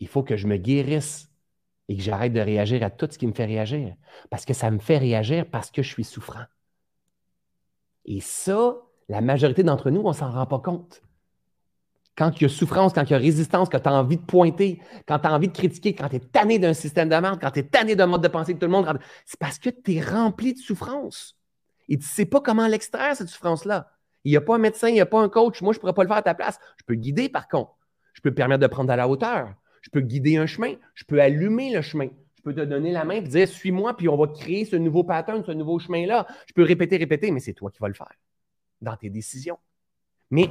[0.01, 1.31] Il faut que je me guérisse
[1.89, 3.95] et que j'arrête de réagir à tout ce qui me fait réagir.
[4.31, 6.45] Parce que ça me fait réagir parce que je suis souffrant.
[8.07, 8.77] Et ça,
[9.09, 11.03] la majorité d'entre nous, on ne s'en rend pas compte.
[12.17, 14.25] Quand il y a souffrance, quand il y a résistance, quand tu as envie de
[14.25, 17.51] pointer, quand tu as envie de critiquer, quand tu es tanné d'un système de quand
[17.51, 19.95] tu es tanné d'un mode de pensée de tout le monde, c'est parce que tu
[19.95, 21.38] es rempli de souffrance.
[21.89, 23.91] Et tu ne sais pas comment l'extraire, cette souffrance-là.
[24.25, 25.63] Il n'y a pas un médecin, il n'y a pas un coach.
[25.63, 26.59] Moi, je ne pourrais pas le faire à ta place.
[26.79, 27.77] Je peux guider, par contre.
[28.13, 29.55] Je peux te permettre de prendre à la hauteur.
[29.81, 30.75] Je peux guider un chemin.
[30.95, 32.09] Je peux allumer le chemin.
[32.37, 35.05] Je peux te donner la main et dire suis-moi, puis on va créer ce nouveau
[35.05, 36.27] pattern, ce nouveau chemin-là.
[36.47, 38.13] Je peux répéter, répéter, mais c'est toi qui vas le faire
[38.81, 39.59] dans tes décisions.
[40.31, 40.49] Mais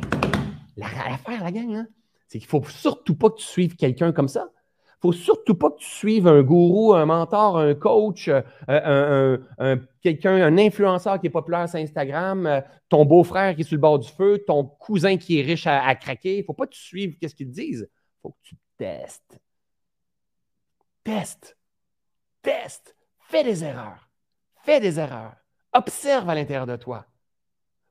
[0.75, 1.87] l'affaire, la gang, hein,
[2.27, 4.49] c'est qu'il ne faut surtout pas que tu suives quelqu'un comme ça
[4.99, 10.35] faut surtout pas que tu suives un gourou, un mentor, un coach, euh, un, quelqu'un,
[10.35, 13.99] un influenceur qui est populaire sur Instagram, euh, ton beau-frère qui est sur le bord
[13.99, 16.37] du feu, ton cousin qui est riche à, craquer.
[16.37, 17.89] Il ne faut pas que tu suives ce qu'ils te disent.
[18.21, 19.39] Faut que tu testes.
[21.03, 21.57] Teste.
[22.41, 22.95] Teste.
[23.19, 24.09] Fais des erreurs.
[24.63, 25.35] Fais des erreurs.
[25.73, 27.05] Observe à l'intérieur de toi.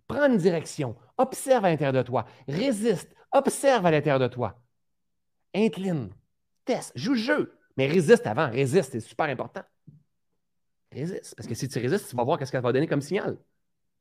[0.08, 0.96] Prends une direction.
[1.18, 2.26] Observe à l'intérieur de toi.
[2.48, 3.14] Résiste.
[3.32, 4.58] Observe à l'intérieur de toi.
[5.54, 6.10] Incline
[6.66, 9.62] teste, joue le jeu, mais résiste avant, résiste, c'est super important.
[10.92, 11.34] Résiste.
[11.36, 13.38] Parce que si tu résistes, tu vas voir ce qu'elle va donner comme signal.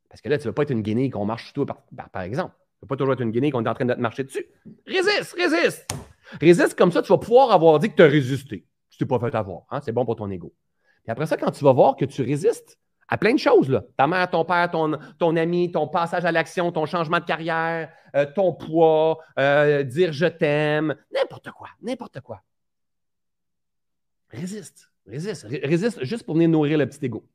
[0.09, 2.21] Parce que là, tu ne vas pas être une guinée qu'on marche sur toi, par,
[2.21, 2.53] exemple.
[2.53, 4.23] Tu ne vas pas toujours être une guinée qu'on est en train de te marcher
[4.23, 4.45] dessus.
[4.85, 5.93] Résiste, résiste.
[6.39, 8.65] Résiste comme ça, tu vas pouvoir avoir dit que tu as résisté.
[8.89, 9.63] Tu t'es pas fait avoir.
[9.69, 9.81] Hein?
[9.81, 10.53] C'est bon pour ton ego.
[11.07, 14.07] Et après ça, quand tu vas voir que tu résistes à plein de choses, ta
[14.07, 18.25] mère, ton père, ton, ton ami, ton passage à l'action, ton changement de carrière, euh,
[18.33, 22.41] ton poids, euh, dire je t'aime, n'importe quoi, n'importe quoi.
[24.29, 27.27] Résiste, résiste, résiste juste pour venir nourrir le petit ego.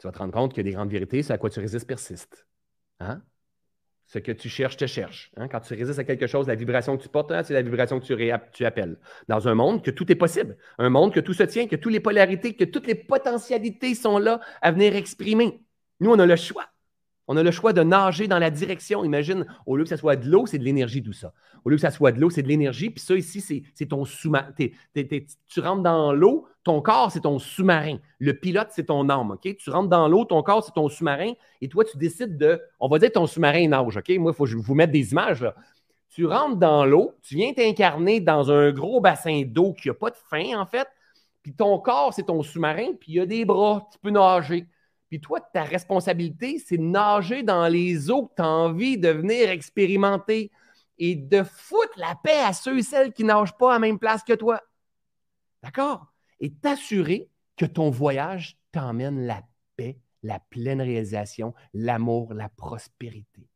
[0.00, 2.46] Tu vas te rendre compte que des grandes vérités, c'est à quoi tu résistes persiste.
[3.00, 3.22] Hein?
[4.06, 5.30] Ce que tu cherches te cherche.
[5.36, 5.46] Hein?
[5.46, 8.00] Quand tu résistes à quelque chose, la vibration que tu portes, hein, c'est la vibration
[8.00, 8.06] que
[8.52, 8.98] tu, appelles.
[9.28, 11.92] Dans un monde que tout est possible, un monde que tout se tient, que toutes
[11.92, 15.62] les polarités, que toutes les potentialités sont là à venir exprimer.
[16.00, 16.69] Nous, on a le choix.
[17.32, 19.04] On a le choix de nager dans la direction.
[19.04, 21.32] Imagine, au lieu que ce soit de l'eau, c'est de l'énergie, tout ça.
[21.64, 22.90] Au lieu que ça soit de l'eau, c'est de l'énergie.
[22.90, 24.48] Puis ça, ici, c'est ton sous-marin.
[25.46, 27.98] Tu rentres dans l'eau, ton corps, c'est ton sous-marin.
[28.18, 29.36] Le pilote, c'est ton âme.
[29.40, 31.34] Tu rentres dans l'eau, ton corps, c'est ton sous-marin.
[31.60, 32.60] Et toi, tu décides de.
[32.80, 33.94] On va dire ton sous-marin nage.
[34.18, 35.46] Moi, il faut que je vous mette des images.
[36.08, 40.10] Tu rentres dans l'eau, tu viens t'incarner dans un gros bassin d'eau qui n'a pas
[40.10, 40.88] de fin, en fait.
[41.44, 42.88] Puis ton corps, c'est ton sous-marin.
[42.98, 43.88] Puis il y a des bras.
[43.92, 44.66] Tu peux nager.
[45.10, 49.08] Puis toi, ta responsabilité, c'est de nager dans les eaux que tu as envie de
[49.08, 50.52] venir expérimenter
[50.98, 53.98] et de foutre la paix à ceux et celles qui nagent pas à la même
[53.98, 54.62] place que toi.
[55.64, 56.06] D'accord?
[56.38, 59.42] Et t'assurer que ton voyage t'emmène la
[59.76, 63.48] paix, la pleine réalisation, l'amour, la prospérité.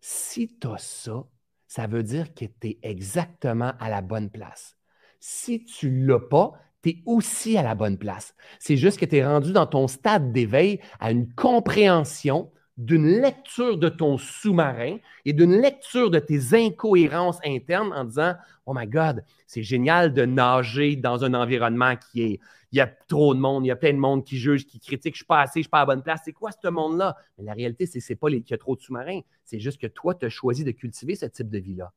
[0.00, 1.26] Si tu as ça,
[1.66, 4.78] ça veut dire que tu es exactement à la bonne place.
[5.20, 6.52] Si tu ne l'as pas,
[6.86, 8.34] tu aussi à la bonne place.
[8.58, 13.78] C'est juste que tu es rendu dans ton stade d'éveil à une compréhension d'une lecture
[13.78, 18.34] de ton sous-marin et d'une lecture de tes incohérences internes en disant
[18.66, 22.40] Oh my God, c'est génial de nager dans un environnement qui est.
[22.72, 24.80] Il y a trop de monde, il y a plein de monde qui juge, qui
[24.80, 26.20] critique, je ne suis pas assez, je ne suis pas à la bonne place.
[26.24, 27.16] C'est quoi ce monde-là?
[27.38, 29.20] Mais la réalité, c'est que ce n'est pas qu'il y a trop de sous-marins.
[29.44, 31.92] C'est juste que toi, tu as choisi de cultiver ce type de vie-là.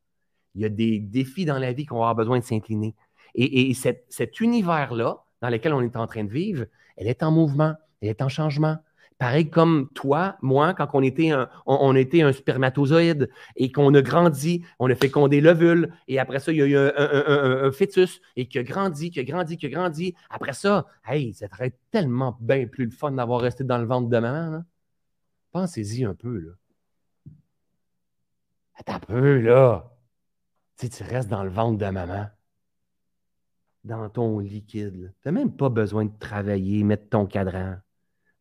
[0.55, 2.95] Il y a des défis dans la vie qu'on va avoir besoin de s'incliner.
[3.35, 6.65] Et, cet univers-là, dans lequel on est en train de vivre,
[6.97, 8.77] elle est en mouvement, elle est en changement.
[9.17, 14.01] Pareil comme toi, moi, quand on était un, on, était un spermatozoïde et qu'on a
[14.01, 18.47] grandi, on a fécondé l'ovule, et après ça, il y a eu un, fœtus et
[18.47, 20.15] qui a grandi, qui a grandi, qui a grandi.
[20.29, 24.07] Après ça, hey, ça serait tellement bien plus le fun d'avoir resté dans le ventre
[24.07, 24.55] de maman.
[24.55, 24.65] Hein?
[25.51, 26.51] Pensez-y un peu, là.
[28.75, 29.91] Attends un peu, là.
[30.77, 32.27] Tu tu restes dans le ventre de maman
[33.83, 35.13] dans ton liquide.
[35.21, 37.75] Tu n'as même pas besoin de travailler, mettre ton cadran.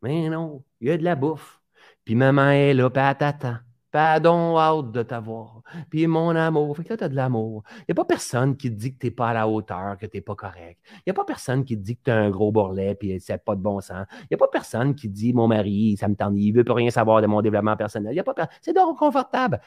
[0.01, 1.61] Mais non, il y a de la bouffe.
[2.05, 3.57] Puis maman est là, puis elle t'attend.
[3.91, 5.63] Pardon, hâte de t'avoir.
[5.89, 6.77] Puis mon amour.
[6.77, 7.63] Fait que là, tu as de l'amour.
[7.79, 9.97] Il n'y a pas personne qui te dit que tu n'es pas à la hauteur,
[9.97, 10.79] que tu n'es pas correct.
[10.91, 13.19] Il n'y a pas personne qui te dit que tu as un gros bourrelet puis
[13.19, 14.05] c'est pas de bon sens.
[14.23, 16.63] Il n'y a pas personne qui dit mon mari, ça me tente, il ne veut
[16.63, 18.13] plus rien savoir de mon développement personnel.
[18.13, 19.59] Y a pas C'est donc confortable.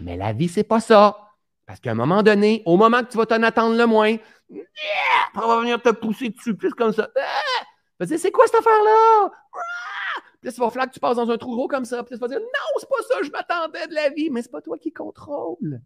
[0.00, 1.16] Mais la vie, c'est pas ça.
[1.66, 4.16] Parce qu'à un moment donné, au moment que tu vas t'en attendre le moins,
[5.34, 7.10] on va venir te pousser dessus, plus comme ça.
[7.16, 8.06] Ah!
[8.06, 9.30] c'est quoi cette affaire-là?
[9.54, 10.20] Ah!
[10.40, 12.02] Puis il va falloir que tu passes dans un trou gros comme ça.
[12.04, 14.30] Puis tu vas dire, non, c'est pas ça, je m'attendais de la vie.
[14.30, 15.80] Mais c'est pas toi qui contrôle.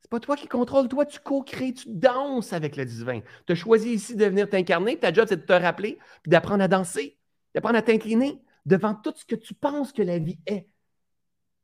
[0.00, 0.88] C'est pas toi qui contrôle.
[0.88, 3.20] Toi, tu co-crées, tu danses avec le divin.
[3.46, 4.98] Tu as choisi ici de venir t'incarner.
[4.98, 7.18] Ta job, c'est de te rappeler, puis d'apprendre à danser,
[7.54, 10.68] d'apprendre à t'incliner devant tout ce que tu penses que la vie est.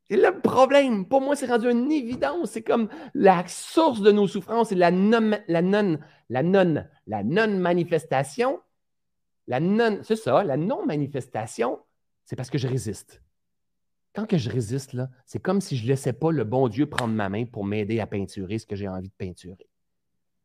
[0.09, 1.05] C'est le problème.
[1.05, 2.51] Pour moi, c'est rendu une évidence.
[2.51, 7.23] C'est comme la source de nos souffrances, c'est la non, la non, la non, la
[7.23, 8.59] non-manifestation.
[9.47, 11.79] La non, c'est ça, la non-manifestation,
[12.23, 13.23] c'est parce que je résiste.
[14.13, 14.95] Quand que je résiste,
[15.25, 17.99] c'est comme si je ne laissais pas le bon Dieu prendre ma main pour m'aider
[17.99, 19.67] à peinturer ce que j'ai envie de peinturer.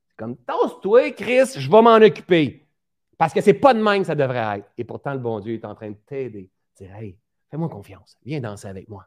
[0.09, 2.67] C'est comme, tasse-toi, Chris, je vais m'en occuper.
[3.19, 4.71] Parce que c'est pas de même que ça devrait être.
[4.77, 6.51] Et pourtant, le bon Dieu est en train de t'aider.
[6.77, 7.19] Dire, hey,
[7.51, 9.07] fais-moi confiance, viens danser avec moi.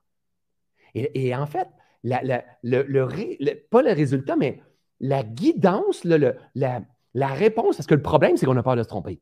[0.95, 1.67] Et, en fait,
[2.03, 4.61] pas le résultat, mais
[4.99, 9.19] la guidance, la, réponse, parce que le problème, c'est qu'on a peur de se tromper.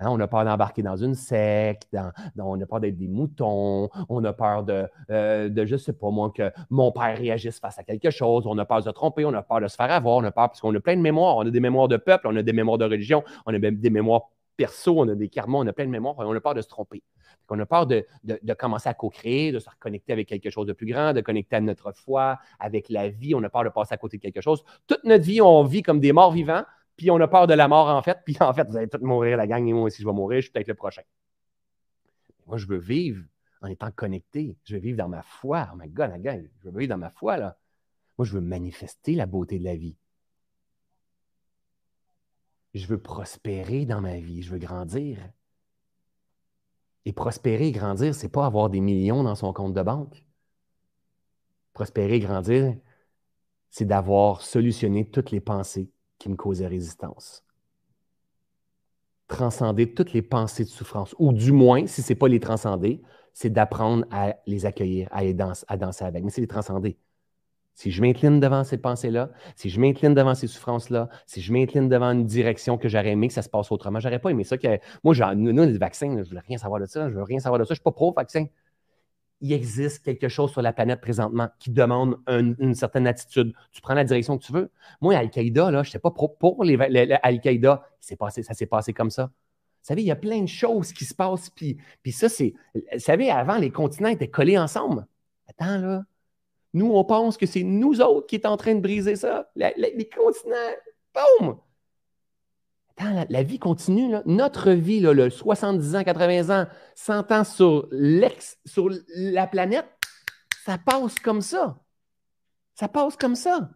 [0.00, 1.96] Hein, on a peur d'embarquer dans une secte,
[2.36, 5.92] on a peur d'être des moutons, on a peur de, euh, de, je ne sais
[5.92, 8.90] pas moi, que mon père réagisse face à quelque chose, on a peur de se
[8.90, 10.96] tromper, on a peur de se faire avoir, on a peur parce qu'on a plein
[10.96, 13.54] de mémoires, on a des mémoires de peuple, on a des mémoires de religion, on
[13.54, 16.40] a des mémoires perso, on a des karmas, on a plein de mémoires, on a
[16.40, 17.02] peur de se tromper.
[17.48, 18.06] On a peur de,
[18.58, 21.60] commencer à co-créer, de se reconnecter avec quelque chose de plus grand, de connecter à
[21.60, 23.34] notre foi, avec la vie.
[23.34, 24.64] On a peur de passer à côté de quelque chose.
[24.86, 26.64] Toute notre vie, on vit comme des morts vivants,
[26.96, 28.18] puis on a peur de la mort en fait.
[28.24, 30.40] Puis en fait, vous allez tous mourir, la gang, et moi aussi, je vais mourir,
[30.40, 31.02] je suis peut-être le prochain.
[32.46, 33.22] Moi, je veux vivre
[33.62, 34.56] en étant connecté.
[34.64, 35.68] Je veux vivre dans ma foi.
[35.72, 37.56] Oh my God, la gang, je veux vivre dans ma foi, là.
[38.18, 39.96] Moi, je veux manifester la beauté de la vie.
[42.74, 45.18] Je veux prospérer dans ma vie, je veux grandir.
[47.04, 50.24] Et prospérer et grandir, ce n'est pas avoir des millions dans son compte de banque.
[51.72, 52.76] Prospérer et grandir,
[53.70, 57.44] c'est d'avoir solutionné toutes les pensées qui me causaient résistance.
[59.28, 63.02] Transcender toutes les pensées de souffrance, ou du moins, si ce n'est pas les transcender,
[63.32, 66.24] c'est d'apprendre à les accueillir, à, danser, à danser avec.
[66.24, 66.96] Mais c'est les transcender.
[67.74, 71.88] Si je m'incline devant ces pensées-là, si je m'incline devant ces souffrances-là, si je m'incline
[71.88, 74.56] devant une direction que j'aurais aimé que ça se passe autrement, j'aurais pas aimé ça.
[75.02, 77.64] Moi, nous, les vaccins, je voulais rien savoir de ça, je veux rien savoir de
[77.64, 78.46] ça, je suis pas pro-vaccin.
[79.40, 83.52] Il existe quelque chose sur la planète présentement qui demande une certaine attitude.
[83.72, 84.70] Tu prends la direction que tu veux.
[85.00, 86.78] Moi, Al-Qaïda, je ne sais pas pro pour les,
[87.22, 89.24] Al-Qaïda, ça s'est passé comme ça.
[89.24, 91.50] Vous savez, il y a plein de choses qui se passent.
[91.50, 91.76] Puis
[92.12, 92.54] ça, c'est.
[92.74, 95.06] Vous savez, avant, les continents étaient collés ensemble.
[95.48, 96.04] Attends, là.
[96.74, 99.50] Nous, on pense que c'est nous autres qui est en train de briser ça.
[99.56, 100.74] les continents,
[101.14, 101.56] boum!
[103.28, 104.14] La, vie continue.
[104.24, 109.86] Notre vie, là, le 70 ans, 80 ans, 100 ans sur, l'ex, sur la planète,
[110.64, 111.80] ça passe comme ça.
[112.74, 113.70] Ça passe comme ça.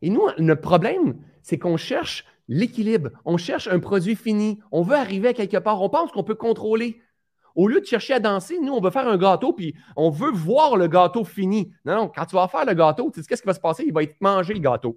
[0.00, 3.10] Et nous, notre problème, c'est qu'on cherche l'équilibre.
[3.24, 4.60] On cherche un produit fini.
[4.70, 5.82] On veut arriver à quelque part.
[5.82, 7.00] On pense qu'on peut contrôler.
[7.58, 10.30] Au lieu de chercher à danser, nous, on veut faire un gâteau, puis on veut
[10.30, 11.72] voir le gâteau fini.
[11.84, 13.82] Non, non, quand tu vas faire le gâteau, tu sais qu'est-ce qui va se passer?
[13.84, 14.96] Il va être mangé, le gâteau.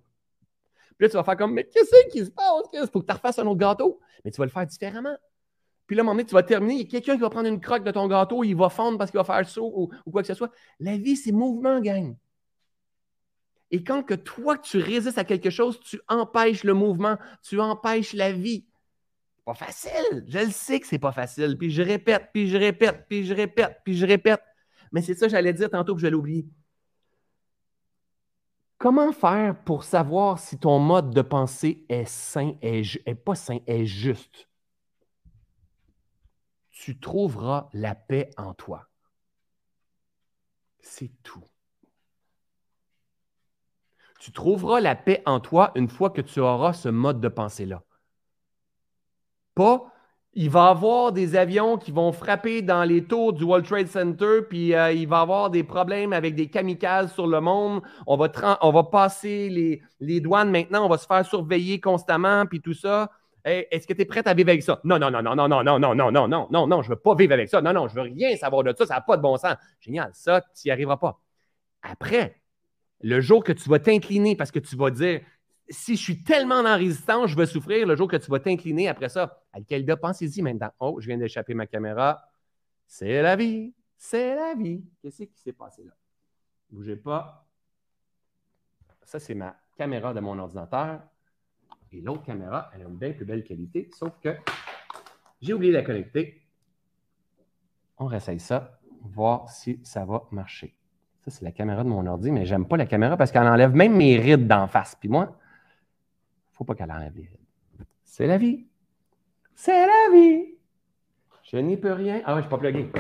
[0.95, 2.45] Puis là, tu vas faire comme, mais qu'est-ce qui se passe?
[2.73, 3.99] Il faut que tu refasses un autre gâteau.
[4.23, 5.17] Mais tu vas le faire différemment.
[5.87, 7.31] Puis là, à un moment donné, tu vas terminer, il y a quelqu'un qui va
[7.31, 10.11] prendre une croque de ton gâteau, il va fondre parce qu'il va faire saut ou,
[10.11, 10.51] quoi que ce soit.
[10.79, 12.15] La vie, c'est mouvement, gang.
[13.71, 18.13] Et quand que toi, tu résistes à quelque chose, tu empêches le mouvement, tu empêches
[18.13, 18.67] la vie.
[19.45, 20.25] Pas facile.
[20.27, 21.57] Je le sais que c'est pas facile.
[21.57, 24.41] Puis je répète, puis je répète, puis je répète, puis je répète.
[24.91, 26.45] Mais c'est ça que j'allais dire tantôt que je l'ai
[28.77, 33.85] Comment faire pour savoir si ton mode de pensée est sain, est pas sain, est
[33.85, 34.49] juste?
[36.71, 38.89] Tu trouveras la paix en toi.
[40.79, 41.47] C'est tout.
[44.19, 47.83] Tu trouveras la paix en toi une fois que tu auras ce mode de pensée-là.
[49.55, 49.91] Pas,
[50.33, 53.87] il va y avoir des avions qui vont frapper dans les tours du World Trade
[53.87, 57.81] Center, puis euh, il va y avoir des problèmes avec des kamikazes sur le monde.
[58.07, 62.45] On va, on va passer les, les, douanes maintenant, on va se faire surveiller constamment,
[62.45, 63.11] puis tout ça.
[63.43, 64.79] Est-ce que tu es prête à vivre avec ça?
[64.83, 66.95] Non, non, non, non, non, non, non, non, non, non, non, non, non, je veux
[66.95, 67.59] pas vivre avec ça.
[67.61, 69.55] Non, non, je veux rien savoir de ça, ça n'a pas de bon sens.
[69.79, 71.19] Génial, ça, tu n'y arriveras pas.
[71.81, 72.39] Après,
[73.01, 75.21] le jour que tu vas t'incliner parce que tu vas dire
[75.71, 78.87] si je suis tellement en résistance, je vais souffrir le jour que tu vas t'incliner
[78.87, 79.41] après ça.
[79.53, 80.71] Al-Qaïda, pensez-y maintenant.
[80.79, 82.23] Oh, je viens d'échapper ma caméra.
[82.87, 83.73] C'est la vie.
[83.97, 84.83] C'est la vie.
[85.01, 85.93] Qu'est-ce qui s'est passé là?
[86.69, 87.45] Bougez pas.
[89.03, 91.01] Ça, c'est ma caméra de mon ordinateur.
[91.91, 94.35] Et l'autre caméra, elle a une bien plus belle qualité, sauf que
[95.41, 96.41] j'ai oublié de la connecter.
[97.97, 100.75] On réessaye ça, voir si ça va marcher.
[101.25, 103.75] Ça, c'est la caméra de mon ordi, mais j'aime pas la caméra parce qu'elle enlève
[103.75, 104.95] même mes rides d'en face.
[104.95, 105.37] Puis moi,
[106.65, 107.13] pas qu'elle enlève.
[108.03, 108.65] C'est la vie.
[109.55, 110.55] C'est la vie.
[111.43, 112.21] Je n'y peux rien.
[112.25, 112.91] Ah ouais, je ne suis pas plugué.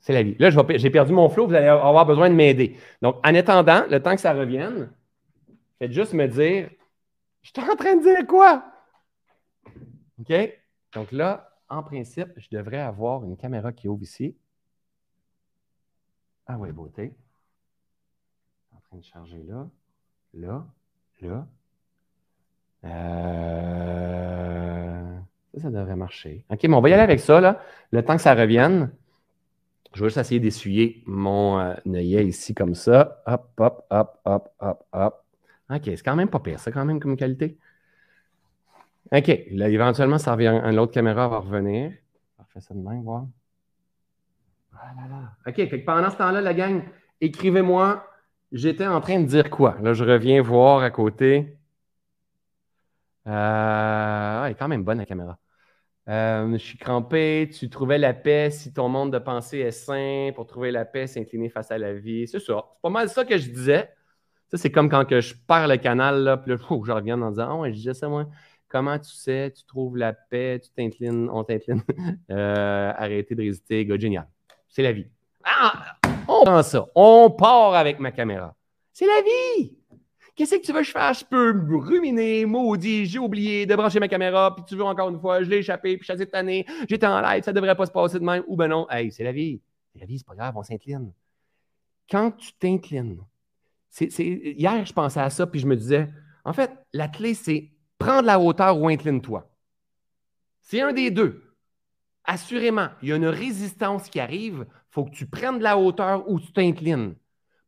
[0.00, 0.34] C'est la vie.
[0.38, 2.76] Là, j'ai perdu mon flow, vous allez avoir besoin de m'aider.
[3.02, 4.90] Donc, en attendant, le temps que ça revienne,
[5.78, 6.70] faites juste me dire
[7.42, 8.64] Je suis en train de dire quoi?
[10.18, 10.32] OK?
[10.94, 14.36] Donc là, en principe, je devrais avoir une caméra qui ouvre ici.
[16.46, 17.14] Ah ouais, beauté.
[18.74, 19.68] En train de charger là,
[20.34, 20.66] là,
[21.20, 21.46] là,
[22.84, 22.90] euh,
[25.54, 26.44] ça, ça devrait marcher.
[26.50, 27.60] OK, mais on va y aller avec ça, là.
[27.90, 28.90] Le temps que ça revienne.
[29.94, 33.22] Je vais juste essayer d'essuyer mon euh, œillet ici comme ça.
[33.26, 35.24] Hop, hop, hop, hop, hop, hop.
[35.68, 37.56] OK, c'est quand même pas pire, c'est quand même comme qualité.
[39.12, 41.92] OK, là, éventuellement, ça revient, l'autre caméra va revenir.
[42.38, 43.26] On va faire ça de même, voir.
[44.70, 45.32] Voilà.
[45.46, 46.82] OK, pendant ce temps-là, la gang,
[47.20, 48.06] écrivez-moi.
[48.52, 49.76] J'étais en train de dire quoi?
[49.80, 51.56] Là, je reviens voir à côté.
[53.26, 55.38] Euh, elle est quand même bonne la caméra.
[56.08, 57.48] Euh, je suis crampé.
[57.52, 60.30] Tu trouvais la paix si ton monde de pensée est sain.
[60.34, 62.26] Pour trouver la paix, s'incliner face à la vie.
[62.26, 62.64] C'est ça.
[62.72, 63.90] C'est pas mal ça que je disais.
[64.50, 67.60] Ça, c'est comme quand je perds le canal, là, puis là, je reviens en disant
[67.60, 68.26] ouais, je disais ça, moi.
[68.68, 71.82] Comment tu sais, tu trouves la paix, tu t'inclines, on t'incline.
[72.30, 74.28] euh, arrêtez de résister, génial.
[74.68, 75.06] C'est la vie.
[75.44, 75.96] Ah,
[76.28, 76.86] on prend ça.
[76.94, 78.54] On part avec ma caméra.
[78.92, 79.79] C'est la vie.
[80.40, 81.20] Qu'est-ce que tu veux que je fasse?
[81.20, 85.20] Je peux ruminer, maudit, j'ai oublié de brancher ma caméra, puis tu veux encore une
[85.20, 87.84] fois, je l'ai échappé, puis je suis cette année, j'étais en live, ça devrait pas
[87.84, 88.42] se passer de même.
[88.46, 89.60] Ou ben non, hey, c'est la vie.
[89.94, 91.12] La vie, c'est pas grave, on s'incline.
[92.10, 93.18] Quand tu t'inclines,
[94.00, 96.08] hier, je pensais à ça, puis je me disais,
[96.46, 97.68] en fait, la clé, c'est
[97.98, 99.46] prends de la hauteur ou incline-toi.
[100.62, 101.54] C'est un des deux.
[102.24, 104.64] Assurément, il y a une résistance qui arrive.
[104.66, 107.14] Il faut que tu prennes de la hauteur ou tu t'inclines.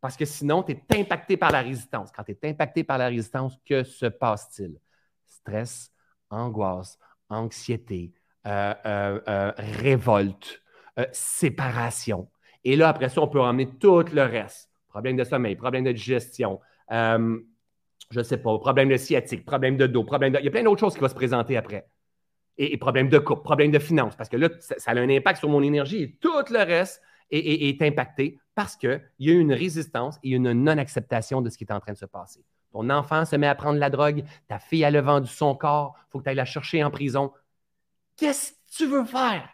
[0.02, 2.10] Parce que sinon, tu es impacté par la résistance.
[2.10, 4.76] Quand tu es impacté par la résistance, que se passe-t-il?
[5.28, 5.92] Stress,
[6.28, 6.98] angoisse,
[7.28, 8.12] anxiété,
[8.44, 10.60] euh, euh, euh, révolte,
[11.12, 12.28] séparation.
[12.64, 14.70] Et là, après ça, on peut ramener tout le reste.
[14.88, 19.86] Problème de sommeil, problème de digestion, je ne sais pas, problème de sciatique, problème de
[19.86, 20.38] dos, problème de...
[20.40, 21.86] Il y a plein d'autres choses qui vont se présenter après.
[22.58, 25.48] Et, problème de couple, problème de finances, parce que là, ça, a un impact sur
[25.48, 27.00] mon énergie et tout le reste
[27.30, 31.72] est, impacté parce qu'il y a une résistance et une non-acceptation de ce qui est
[31.72, 32.44] en train de se passer.
[32.72, 35.94] Ton enfant se met à prendre la drogue, ta fille a le vendu son corps,
[35.98, 37.32] il faut que tu ailles la chercher en prison.
[38.16, 39.48] Qu'est-ce que tu veux faire?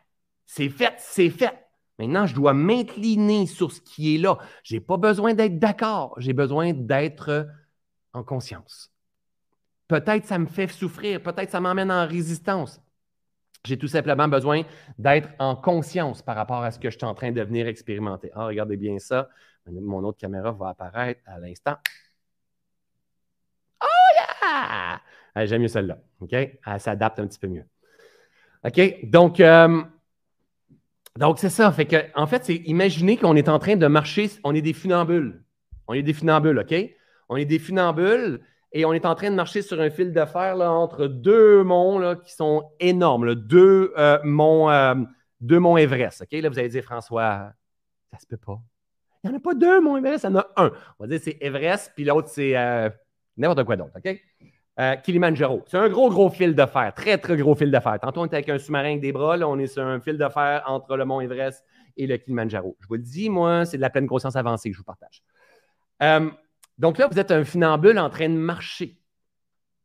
[0.46, 1.66] C'est fait, c'est fait.
[1.98, 4.38] Maintenant, je dois m'incliner sur ce qui est là.
[4.62, 7.48] Je n'ai pas besoin d'être d'accord, j'ai besoin d'être
[8.12, 8.92] en conscience.
[9.88, 12.80] Peut-être ça me fait souffrir, peut-être ça m'emmène en résistance.
[13.64, 14.62] J'ai tout simplement besoin
[14.98, 18.30] d'être en conscience par rapport à ce que je suis en train de venir expérimenter.
[18.34, 19.28] Ah, regardez bien ça.
[19.66, 21.76] Mon autre caméra va apparaître à l'instant.
[23.82, 23.86] Oh
[24.44, 25.46] yeah!
[25.46, 25.98] J'aime mieux celle-là.
[26.20, 26.32] OK?
[26.32, 27.64] Elle s'adapte un petit peu mieux.
[28.64, 28.80] OK?
[29.04, 29.82] Donc, euh,
[31.16, 31.68] donc c'est ça.
[32.14, 35.42] En fait, c'est imaginer qu'on est en train de marcher, on est des funambules.
[35.86, 36.74] On est des funambules, OK?
[37.28, 38.40] On est des funambules
[38.72, 41.62] et on est en train de marcher sur un fil de fer là, entre deux
[41.62, 44.94] monts là, qui sont énormes, deux, euh, monts, euh,
[45.40, 46.22] deux monts Everest.
[46.22, 46.32] OK?
[46.32, 47.52] Là, vous allez dire, François,
[48.12, 48.60] ça se peut pas.
[49.24, 50.70] Il n'y en a pas deux monts Everest, il y en a un.
[50.98, 52.54] On va dire c'est Everest, puis l'autre, c'est
[53.36, 53.92] n'importe quoi d'autre.
[53.96, 54.20] OK?
[54.80, 55.64] Euh, Kilimanjaro.
[55.66, 56.92] C'est un gros, gros fil de fer.
[56.94, 57.98] Très, très gros fil de fer.
[58.00, 59.36] Tantôt, on était avec un sous-marin avec des bras.
[59.36, 61.64] Là, on est sur un fil de fer entre le mont Everest
[61.96, 62.76] et le Kilimanjaro.
[62.80, 65.24] Je vous le dis, moi, c'est de la pleine conscience avancée que je vous partage.
[66.78, 69.00] Donc là, vous êtes un funambule en train de marcher.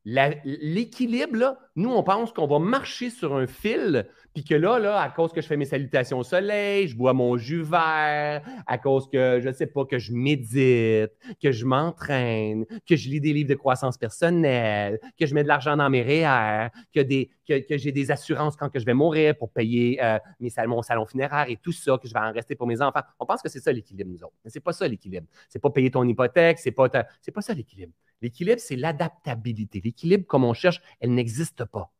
[0.05, 5.09] L'équilibre, nous, on pense qu'on va marcher sur un fil, puis que là, là, à
[5.09, 9.09] cause que je fais mes salutations au soleil, je bois mon jus vert, à cause
[9.09, 11.11] que, je ne sais pas, que je médite,
[11.41, 15.47] que je m'entraîne, que je lis des livres de croissance personnelle, que je mets de
[15.47, 20.19] l'argent dans mes REER, que, j'ai des assurances quand je vais mourir pour payer euh,
[20.39, 23.01] mes mon salon funéraire et tout ça, que je vais en rester pour mes enfants.
[23.19, 24.35] On pense que c'est ça l'équilibre, nous autres.
[24.45, 25.27] Mais ce n'est pas ça l'équilibre.
[25.49, 26.87] Ce n'est pas payer ton hypothèque, c'est pas,
[27.21, 27.93] c'est pas ça l'équilibre.
[28.21, 29.81] L'équilibre, c'est l'adaptabilité.
[29.83, 31.91] L'équilibre, comme on cherche, elle n'existe pas.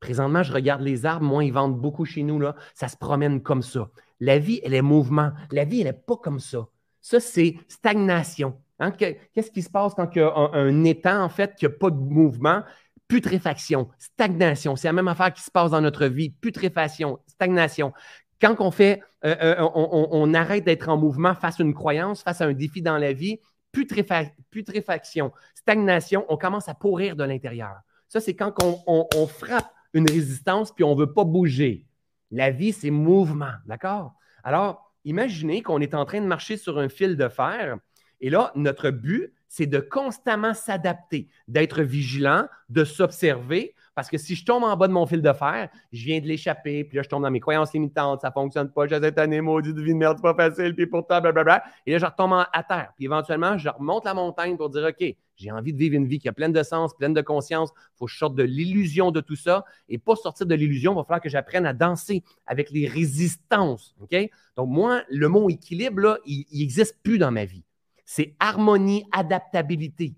[0.00, 2.56] Présentement, je regarde les arbres, moi, ils vendent beaucoup chez nous, là.
[2.74, 3.90] ça se promène comme ça.
[4.18, 5.32] La vie, elle est mouvement.
[5.50, 6.66] La vie, elle n'est pas comme ça.
[7.02, 8.58] Ça, c'est stagnation.
[8.78, 8.92] Hein?
[8.92, 11.90] Qu'est-ce qui se passe quand il y a un, étang, en fait, qui n'a pas
[11.90, 12.62] de mouvement?
[13.08, 14.76] Putréfaction, stagnation.
[14.76, 16.30] C'est la même affaire qui se passe dans notre vie.
[16.30, 17.92] Putréfaction, stagnation.
[18.40, 22.40] Quand on fait, euh, euh, on, arrête d'être en mouvement face à une croyance, face
[22.40, 23.38] à un défi dans la vie,
[23.72, 27.80] putréfaction, stagnation, on commence à pourrir de l'intérieur.
[28.10, 28.52] Ça, c'est quand
[28.88, 31.86] on, frappe une résistance puis on ne veut pas bouger.
[32.32, 34.14] La vie, c'est mouvement, d'accord?
[34.42, 37.78] Alors, imaginez qu'on est en train de marcher sur un fil de fer
[38.20, 44.34] et là, notre but, c'est de constamment s'adapter, d'être vigilant, de s'observer, parce que si
[44.34, 47.02] je tombe en bas de mon fil de fer, je viens de l'échapper, puis là,
[47.02, 49.82] je tombe dans mes croyances limitantes, ça ne fonctionne pas, j'ai cette année, maudit de
[49.82, 51.64] vie de merde, c'est pas facile, puis pourtant, blablabla.
[51.84, 52.92] Et là, je retombe à terre.
[52.96, 56.18] Puis éventuellement, je remonte la montagne pour dire, OK, j'ai envie de vivre une vie
[56.18, 57.70] qui a pleine de sens, pleine de conscience.
[57.74, 59.64] Il faut que je sorte de l'illusion de tout ça.
[59.88, 63.96] Et pour sortir de l'illusion, il va falloir que j'apprenne à danser avec les résistances.
[64.00, 64.16] OK?
[64.56, 67.64] Donc, moi, le mot équilibre, là, il n'existe plus dans ma vie.
[68.12, 70.16] C'est harmonie, adaptabilité.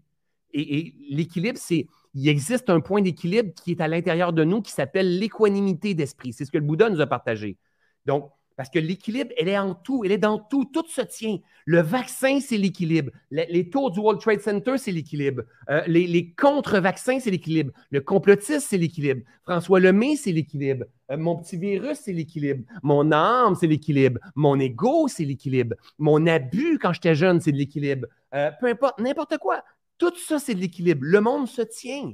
[0.55, 4.72] et l'équilibre, c'est il existe un point d'équilibre qui est à l'intérieur de nous qui
[4.72, 6.32] s'appelle l'équanimité d'esprit.
[6.32, 7.59] C'est ce que le Bouddha nous a partagé.
[8.07, 11.39] Donc, parce que l'équilibre, elle est en tout, elle est dans tout, tout se tient.
[11.65, 13.11] Le vaccin, c'est l'équilibre.
[13.31, 15.43] Les, tours du World Trade Center, c'est l'équilibre.
[15.71, 17.73] Euh, les, contre-vaccins, c'est l'équilibre.
[17.91, 19.23] Le complotisme, c'est l'équilibre.
[19.43, 20.85] François Lemay, c'est l'équilibre.
[21.11, 22.65] Euh, mon petit virus, c'est l'équilibre.
[22.83, 24.21] Mon âme, c'est l'équilibre.
[24.35, 25.77] Mon ego, c'est l'équilibre.
[25.99, 28.07] Mon abus quand j'étais jeune, c'est de l'équilibre.
[28.35, 29.63] Euh, peu importe, n'importe quoi.
[29.99, 31.03] Tout ça, c'est de l'équilibre.
[31.05, 32.13] Le monde se tient.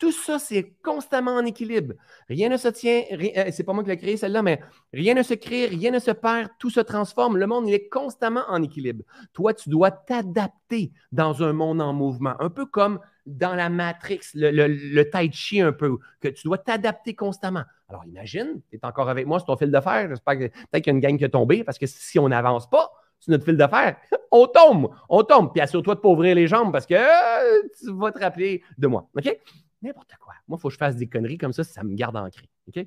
[0.00, 1.92] Tout ça, c'est constamment en équilibre.
[2.28, 4.58] Rien ne se tient, euh, c'est pas moi qui l'ai créé celle-là, mais
[4.94, 7.36] rien ne se crée, rien ne se perd, tout se transforme.
[7.36, 9.04] Le monde, il est constamment en équilibre.
[9.34, 14.20] Toi, tu dois t'adapter dans un monde en mouvement, un peu comme dans la Matrix,
[14.32, 17.64] le, tai chi un peu, que tu dois t'adapter constamment.
[17.90, 20.82] Alors imagine, tu es encore avec moi sur ton fil de fer, j'espère que peut-être
[20.82, 23.32] qu'il y a une gang qui est tombée, parce que si on n'avance pas, sur
[23.32, 23.96] notre fil d'affaires,
[24.30, 25.52] on tombe, on tombe.
[25.52, 28.86] Puis assure-toi de pas ouvrir les jambes parce que euh, tu vas te rappeler de
[28.86, 29.08] moi.
[29.14, 29.38] OK?
[29.82, 30.34] N'importe quoi.
[30.46, 32.48] Moi, il faut que je fasse des conneries comme ça, ça me garde ancré.
[32.68, 32.86] OK?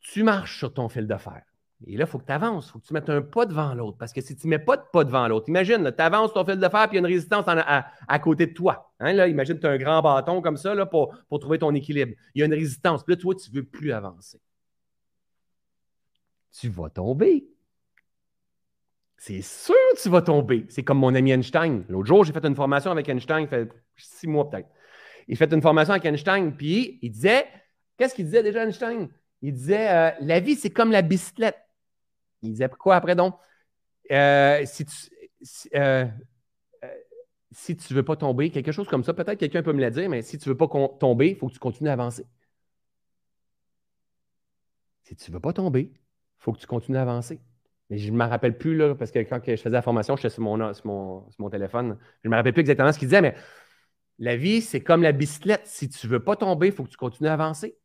[0.00, 1.42] Tu marches sur ton fil de fer.
[1.86, 2.68] Et là, il faut que tu avances.
[2.68, 3.96] Il faut que tu mettes un pas devant l'autre.
[3.96, 6.44] Parce que si tu ne mets pas de pas devant l'autre, imagine, tu avances ton
[6.44, 8.92] fil de fer, puis il y a une résistance à, côté de toi.
[9.00, 11.74] Hein, là, imagine, tu as un grand bâton comme ça là, pour, pour trouver ton
[11.74, 12.12] équilibre.
[12.34, 13.02] Il y a une résistance.
[13.02, 14.40] Puis là, toi, tu ne veux plus avancer.
[16.52, 17.46] Tu vas tomber.
[19.16, 20.66] C'est sûr que tu vas tomber.
[20.68, 21.84] C'est comme mon ami Einstein.
[21.88, 24.68] L'autre jour, j'ai fait une formation avec Einstein, il fait six mois peut-être.
[25.30, 27.46] Il fait une formation avec Einstein, puis il disait,
[27.96, 29.08] qu'est-ce qu'il disait déjà Einstein?
[29.42, 31.56] Il disait, euh, la vie, c'est comme la bicyclette.
[32.42, 33.36] Il disait quoi après donc?
[34.10, 34.92] Euh, si tu
[35.40, 36.04] si, euh,
[37.90, 40.36] veux pas tomber, quelque chose comme ça, peut-être quelqu'un peut me le dire, mais si
[40.36, 40.66] tu veux pas
[40.98, 42.26] tomber, il faut que tu continues à avancer.
[45.04, 45.98] Si tu veux pas tomber, il
[46.38, 47.38] faut que tu continues à avancer.
[47.88, 50.30] Mais je ne me rappelle plus, là, parce que quand je faisais la formation, j'étais
[50.30, 51.96] sur mon, sur, mon, sur mon téléphone.
[52.24, 53.36] Je ne me rappelle plus exactement ce qu'il disait, mais
[54.20, 55.66] la vie, c'est comme la bicyclette.
[55.66, 57.76] Si tu ne veux pas tomber, il faut que tu continues à avancer.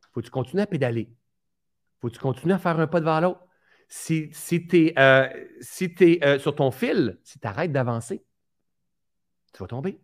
[0.00, 1.10] Il faut que tu continues à pédaler.
[1.10, 3.44] Il faut que tu continues à faire un pas devant l'autre
[3.90, 5.28] si, si tu es, euh,
[6.22, 8.24] euh, sur ton fil, si tu arrêtes d'avancer,
[9.52, 10.00] tu vas tomber.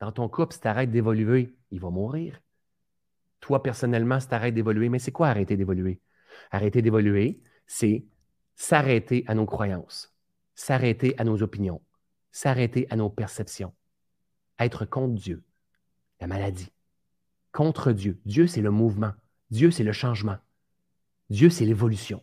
[0.00, 2.42] Dans ton couple, si tu arrêtes d'évoluer, il va mourir.
[3.40, 6.00] Toi, personnellement, si tu arrêtes d'évoluer, mais c'est quoi arrêter d'évoluer?
[6.50, 8.04] Arrêter d'évoluer, c'est
[8.56, 10.12] s'arrêter à nos croyances,
[10.56, 11.82] s'arrêter à nos opinions,
[12.32, 13.72] s'arrêter à nos perceptions,
[14.58, 15.42] être contre Dieu,
[16.20, 16.72] la maladie,
[17.52, 18.20] contre Dieu.
[18.24, 19.12] Dieu, c'est le mouvement.
[19.50, 20.36] Dieu, c'est le changement.
[21.30, 22.22] Dieu, c'est l'évolution.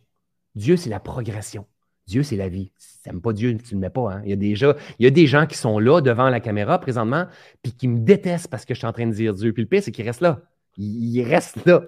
[0.56, 1.66] Dieu, c'est la progression.
[2.08, 2.72] Dieu, c'est la vie.
[2.78, 4.16] Si tu n'aimes pas Dieu, tu ne le mets pas.
[4.16, 4.22] Hein.
[4.26, 7.28] Il, y a il y a des gens qui sont là devant la caméra présentement,
[7.62, 9.54] puis qui me détestent parce que je suis en train de dire Dieu.
[9.54, 10.42] Puis le pire, c'est qu'ils restent là.
[10.78, 11.84] Ils, restent là.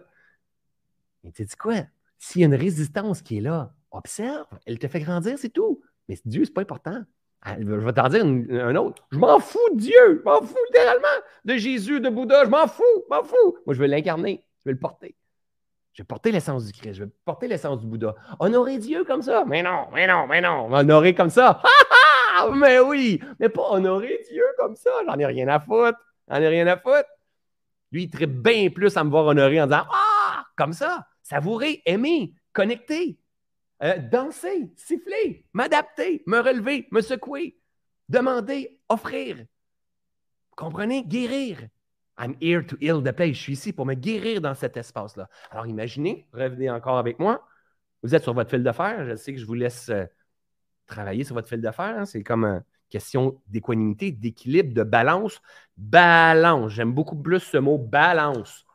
[1.23, 1.75] Mais tu dis quoi?
[2.19, 5.81] S'il y a une résistance qui est là, observe, elle te fait grandir, c'est tout.
[6.07, 7.03] Mais Dieu, c'est pas important.
[7.45, 9.03] Ah, je vais t'en dire un autre.
[9.11, 10.19] Je m'en fous de Dieu.
[10.19, 11.07] Je m'en fous littéralement
[11.43, 12.45] de Jésus, de Bouddha.
[12.45, 12.83] Je m'en fous.
[13.03, 13.57] Je m'en fous.
[13.65, 14.45] Moi, je veux l'incarner.
[14.63, 15.15] Je veux le porter.
[15.93, 18.15] Je vais porter l'essence du Christ, je vais porter l'essence du Bouddha.
[18.39, 19.43] Honorer Dieu comme ça?
[19.45, 20.73] Mais non, mais non, mais non.
[20.73, 21.61] Honorer comme ça?
[22.55, 24.89] mais oui, mais pas honorer Dieu comme ça.
[25.05, 25.99] J'en ai rien à foutre.
[26.27, 27.07] J'en ai rien à foutre.
[27.91, 31.83] Lui, il traite bien plus à me voir honorer en disant Ah, comme ça, savourer,
[31.85, 33.19] aimer, connecter,
[33.83, 37.57] euh, danser, siffler, m'adapter, me relever, me secouer,
[38.09, 39.45] demander, offrir.
[40.55, 41.03] Comprenez?
[41.03, 41.69] Guérir.
[42.17, 43.35] I'm here to heal the place.
[43.35, 45.29] Je suis ici pour me guérir dans cet espace-là.
[45.49, 47.45] Alors imaginez, revenez encore avec moi.
[48.03, 49.05] Vous êtes sur votre fil de fer.
[49.05, 50.05] Je sais que je vous laisse euh,
[50.85, 51.97] travailler sur votre fil de fer.
[51.97, 52.05] Hein.
[52.05, 55.41] C'est comme une question d'équanimité, d'équilibre, de balance.
[55.75, 56.71] Balance.
[56.71, 58.65] J'aime beaucoup plus ce mot balance.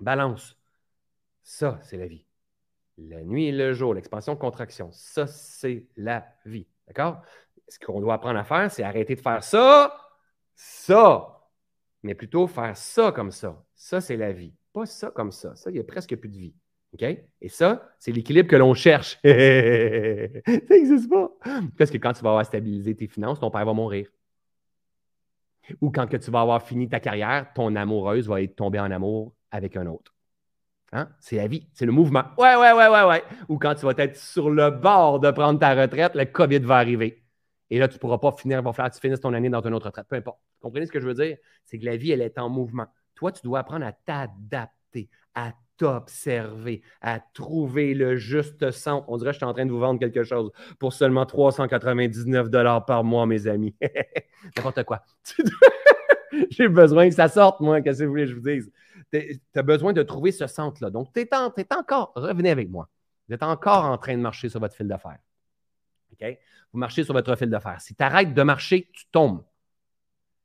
[0.00, 0.58] Balance.
[1.42, 2.25] Ça, c'est la vie.
[2.98, 4.90] La nuit et le jour, l'expansion-contraction.
[4.92, 6.66] Ça, c'est la vie.
[6.86, 7.22] D'accord?
[7.68, 9.96] Ce qu'on doit apprendre à faire, c'est arrêter de faire ça,
[10.54, 11.48] ça,
[12.02, 13.62] mais plutôt faire ça comme ça.
[13.74, 14.54] Ça, c'est la vie.
[14.72, 15.54] Pas ça comme ça.
[15.56, 16.54] Ça, il n'y a presque plus de vie.
[16.94, 17.02] OK?
[17.40, 19.18] Et ça, c'est l'équilibre que l'on cherche.
[19.24, 19.30] ça
[20.70, 21.30] n'existe pas.
[21.76, 24.08] Parce que quand tu vas avoir stabilisé tes finances, ton père va mourir.
[25.80, 28.90] Ou quand que tu vas avoir fini ta carrière, ton amoureuse va être tombée en
[28.90, 30.15] amour avec un autre.
[30.92, 31.08] Hein?
[31.20, 32.24] C'est la vie, c'est le mouvement.
[32.38, 33.24] Ouais, ouais, ouais, ouais, ouais.
[33.48, 36.76] Ou quand tu vas être sur le bord de prendre ta retraite, le COVID va
[36.76, 37.24] arriver.
[37.70, 40.06] Et là, tu ne pourras pas finir, tu finisses ton année dans une autre retraite.
[40.08, 40.38] Peu importe.
[40.60, 41.36] Vous comprenez ce que je veux dire?
[41.64, 42.86] C'est que la vie, elle est en mouvement.
[43.16, 49.04] Toi, tu dois apprendre à t'adapter, à t'observer, à trouver le juste centre.
[49.08, 52.48] On dirait que je suis en train de vous vendre quelque chose pour seulement 399
[52.86, 53.74] par mois, mes amis.
[54.56, 55.02] N'importe quoi.
[56.50, 57.80] J'ai besoin que ça sorte, moi.
[57.80, 58.70] Qu'est-ce que vous voulez que je vous dise?
[59.12, 60.90] Tu as besoin de trouver ce centre-là.
[60.90, 62.88] Donc, tu es, encore, revenez avec moi.
[63.28, 65.18] Vous êtes encore en train de marcher sur votre fil d'affaires.
[66.12, 66.38] OK?
[66.72, 67.80] Vous marchez sur votre fil fer.
[67.80, 69.42] Si tu arrêtes de marcher, tu tombes.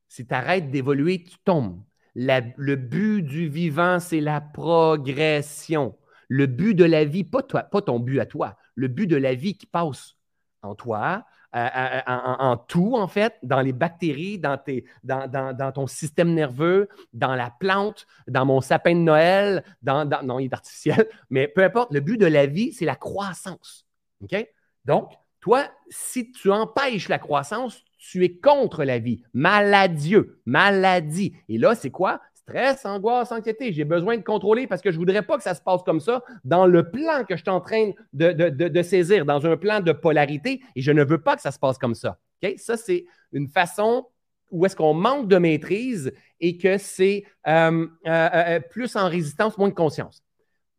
[0.08, 1.84] Si tu arrêtes d'évoluer, tu tombes.
[2.16, 5.98] le but du vivant, c'est la progression.
[6.28, 9.18] Le but de la vie, pas, toi, pas ton but à toi, le but de
[9.18, 10.16] la vie qui passe
[10.62, 14.60] en toi, en, tout, en fait, dans les bactéries, dans,
[15.04, 20.46] dans, ton système nerveux, dans la plante, dans mon sapin de Noël, dans, non, il
[20.46, 23.86] est artificiel, mais peu importe, le but de la vie, c'est la croissance.
[24.24, 24.48] OK?
[24.86, 29.24] Donc, toi, si tu empêches la croissance, tu es contre la vie.
[29.34, 31.36] Maladieux, maladie.
[31.50, 32.22] Et là, c'est quoi?
[32.44, 33.72] Stress, angoisse, anxiété.
[33.72, 36.00] J'ai besoin de contrôler parce que je ne voudrais pas que ça se passe comme
[36.00, 39.92] ça dans le plan que je suis en train de, saisir, dans un plan de
[39.92, 42.20] polarité, et je ne veux pas que ça se passe comme ça.
[42.58, 44.08] Ça, c'est une façon
[44.50, 49.58] où est-ce qu'on manque de maîtrise et que c'est euh, euh, euh, plus en résistance,
[49.58, 50.24] moins de conscience.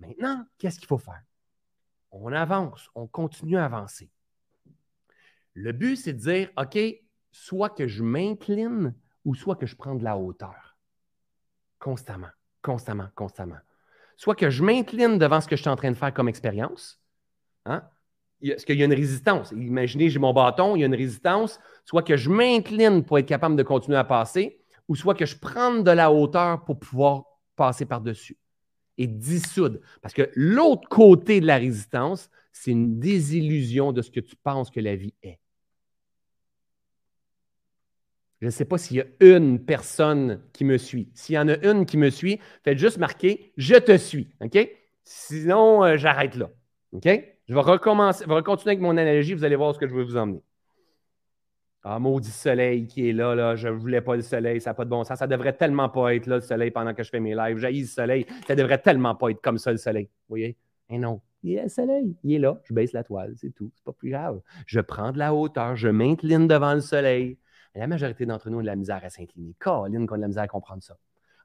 [0.00, 1.22] Maintenant, qu'est-ce qu'il faut faire?
[2.10, 4.10] On avance, on continue à avancer.
[5.54, 6.78] Le but, c'est de dire, OK,
[7.30, 8.94] soit que je m'incline
[9.24, 10.71] ou soit que je prends de la hauteur.
[11.82, 12.30] Constamment,
[12.62, 13.58] constamment, constamment.
[14.16, 17.02] Soit que je m'incline devant ce que je suis en train de faire comme expérience,
[17.64, 17.82] Hein?
[18.42, 19.52] Est-ce qu'il y a une résistance?
[19.52, 23.26] Imaginez, j'ai mon bâton, il y a une résistance, soit que je m'incline pour être
[23.26, 27.24] capable de continuer à passer, ou soit que je prenne de la hauteur pour pouvoir
[27.54, 28.36] passer par-dessus
[28.98, 29.78] et dissoudre.
[30.00, 34.70] Parce que l'autre côté de la résistance, c'est une désillusion de ce que tu penses
[34.70, 35.38] que la vie est.
[38.42, 41.08] Je ne sais pas s'il y a une personne qui me suit.
[41.14, 44.34] S'il y en a une qui me suit, faites juste marquer Je te suis.
[44.40, 44.68] OK?
[45.04, 46.50] Sinon, euh, j'arrête là.
[46.90, 47.06] OK?
[47.48, 49.94] Je vais recommencer, je vais continuer avec mon analogie, vous allez voir ce que je
[49.94, 50.42] veux vous emmener.
[51.84, 54.74] Ah, maudit soleil qui est là, là, je ne voulais pas le soleil, ça n'a
[54.74, 55.20] pas de bon sens.
[55.20, 57.58] Ça devrait tellement pas être là, le soleil, pendant que je fais mes lives.
[57.58, 60.06] J'ai le soleil, ça devrait tellement pas être comme ça, le soleil.
[60.06, 60.56] Vous voyez?
[60.90, 63.70] Mais non, il est le soleil, il est là, je baisse la toile, c'est tout,
[63.76, 64.40] c'est pas plus grave.
[64.66, 67.38] Je prends de la hauteur, je m'incline devant le soleil.
[67.74, 69.54] La majorité d'entre nous ont de la misère à s'incliner.
[69.58, 70.96] Caroline, qu'on a de la misère à comprendre ça.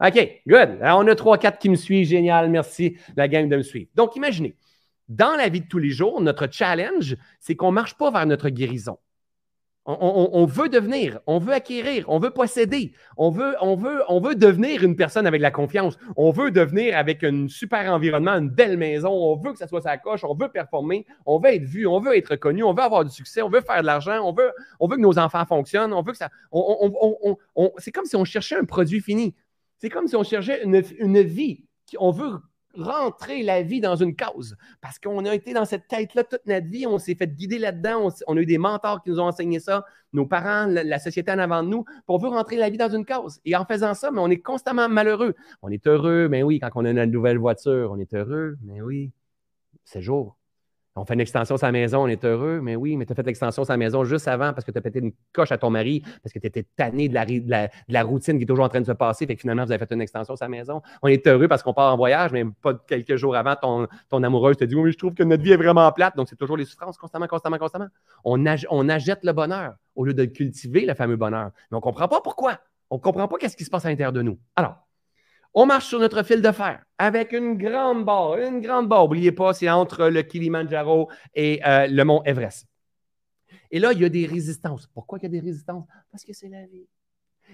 [0.05, 0.77] OK, good.
[0.81, 2.07] Alors, on a trois, quatre qui me suivent.
[2.07, 2.49] Génial.
[2.49, 3.89] Merci, la gang, de me suivre.
[3.95, 4.55] Donc, imaginez,
[5.07, 8.25] dans la vie de tous les jours, notre challenge, c'est qu'on ne marche pas vers
[8.25, 8.99] notre guérison.
[9.89, 14.35] On, veut devenir, on veut acquérir, on veut posséder, on veut, on, veut, on veut
[14.35, 18.75] devenir une personne avec la confiance, on veut devenir avec un super environnement, une belle
[18.75, 21.87] maison, on veut que ça soit sa coche, on veut performer, on veut être vu,
[21.87, 24.33] on veut être reconnu, on veut avoir du succès, on veut faire de l'argent, on
[24.33, 26.29] veut, on veut que nos enfants fonctionnent, on veut que ça.
[27.77, 29.35] c'est comme si on cherchait un produit fini.
[29.77, 31.63] C'est comme si on cherchait une, une vie.
[31.97, 32.39] On veut
[32.77, 34.55] rentrer la vie dans une cause.
[34.81, 38.09] Parce qu'on a été dans cette tête-là toute notre vie, on s'est fait guider là-dedans,
[38.27, 41.39] on, a eu des mentors qui nous ont enseigné ça, nos parents, la, société en
[41.39, 43.39] avant de nous, pour veut rentrer la vie dans une cause.
[43.45, 45.35] Et en faisant ça, on est constamment malheureux.
[45.61, 48.81] On est heureux, mais oui, quand on a une nouvelle voiture, on est heureux, mais
[48.81, 49.11] oui,
[49.83, 50.36] c'est jour.
[50.97, 53.15] On fait une extension sur la maison, on est heureux, mais oui, mais tu as
[53.15, 55.57] fait l'extension sur la maison juste avant parce que tu as pété une coche à
[55.57, 57.15] ton mari, parce que tu étais tanné de
[57.87, 59.85] la, routine qui est toujours en train de se passer, fait que finalement, vous avez
[59.85, 60.81] fait une extension sur la maison.
[61.01, 64.23] On est heureux parce qu'on part en voyage, mais pas quelques jours avant, ton, ton
[64.23, 66.15] amoureuse te dit Oui, je trouve que notre vie est vraiment plate.
[66.15, 67.87] Donc, c'est toujours les souffrances constamment, constamment, constamment.
[68.23, 71.51] On, on achète le bonheur au lieu de cultiver, le fameux bonheur.
[71.69, 72.57] Mais on ne comprend pas pourquoi.
[72.89, 74.39] On ne comprend pas qu'est-ce qui se passe à l'intérieur de nous.
[74.55, 74.86] Alors,
[75.59, 79.05] on marche sur notre fil de fer avec une grande barre, une grande barre.
[79.05, 82.67] N'oubliez pas, c'est entre le Kilimanjaro et euh, le mont Everest.
[83.71, 84.85] Et là, il y a des résistances.
[84.85, 85.87] Pourquoi il y a des résistances?
[86.11, 86.85] Parce que c'est la vie.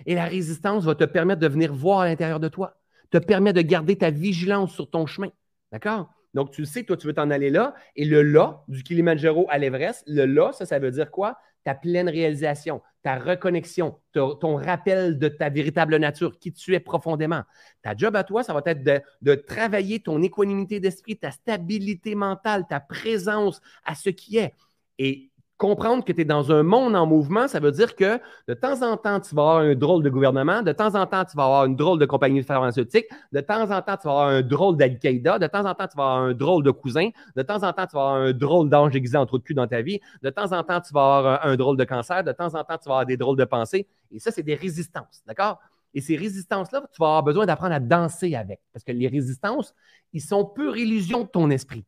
[0.06, 2.76] Et la résistance va te permettre de venir voir à l'intérieur de toi,
[3.10, 5.30] te permet de garder ta vigilance sur ton chemin.
[5.72, 6.10] D'accord?
[6.34, 7.74] Donc, tu sais, toi, tu veux t'en aller là.
[7.96, 11.38] Et le là, du Kilimanjaro à l'Everest, le là, ça, ça veut dire quoi?
[11.64, 17.44] Ta pleine réalisation, ta reconnexion, ton rappel de ta véritable nature, qui tu es profondément.
[17.82, 22.16] Ta job à toi, ça va être de, de travailler ton équanimité d'esprit, ta stabilité
[22.16, 24.54] mentale, ta présence à ce qui est.
[25.00, 25.32] Et
[25.64, 28.82] comprendre que tu es dans un monde en mouvement, ça veut dire que de temps
[28.82, 31.46] en temps, tu vas avoir un drôle de gouvernement, de temps en temps, tu vas
[31.46, 34.76] avoir une drôle de compagnie pharmaceutique, de temps en temps, tu vas avoir un drôle
[34.76, 37.72] d'Al-Qaïda, de temps en temps, tu vas avoir un drôle de cousin, de temps en
[37.72, 40.02] temps, tu vas avoir un drôle d'ange déguisé en trou de cul dans ta vie,
[40.22, 42.78] de temps en temps, tu vas avoir un, drôle de cancer, de temps en temps,
[42.78, 43.88] tu vas avoir des drôles de pensées.
[44.12, 45.62] Et ça, c'est des résistances, d'accord?
[45.94, 48.60] Et ces résistances-là, tu vas avoir besoin d'apprendre à danser avec.
[48.74, 49.74] Parce que les résistances,
[50.12, 51.86] ils sont pure illusion de ton esprit.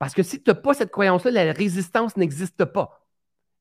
[0.00, 3.06] Parce que si tu n'as pas cette croyance-là, la résistance n'existe pas.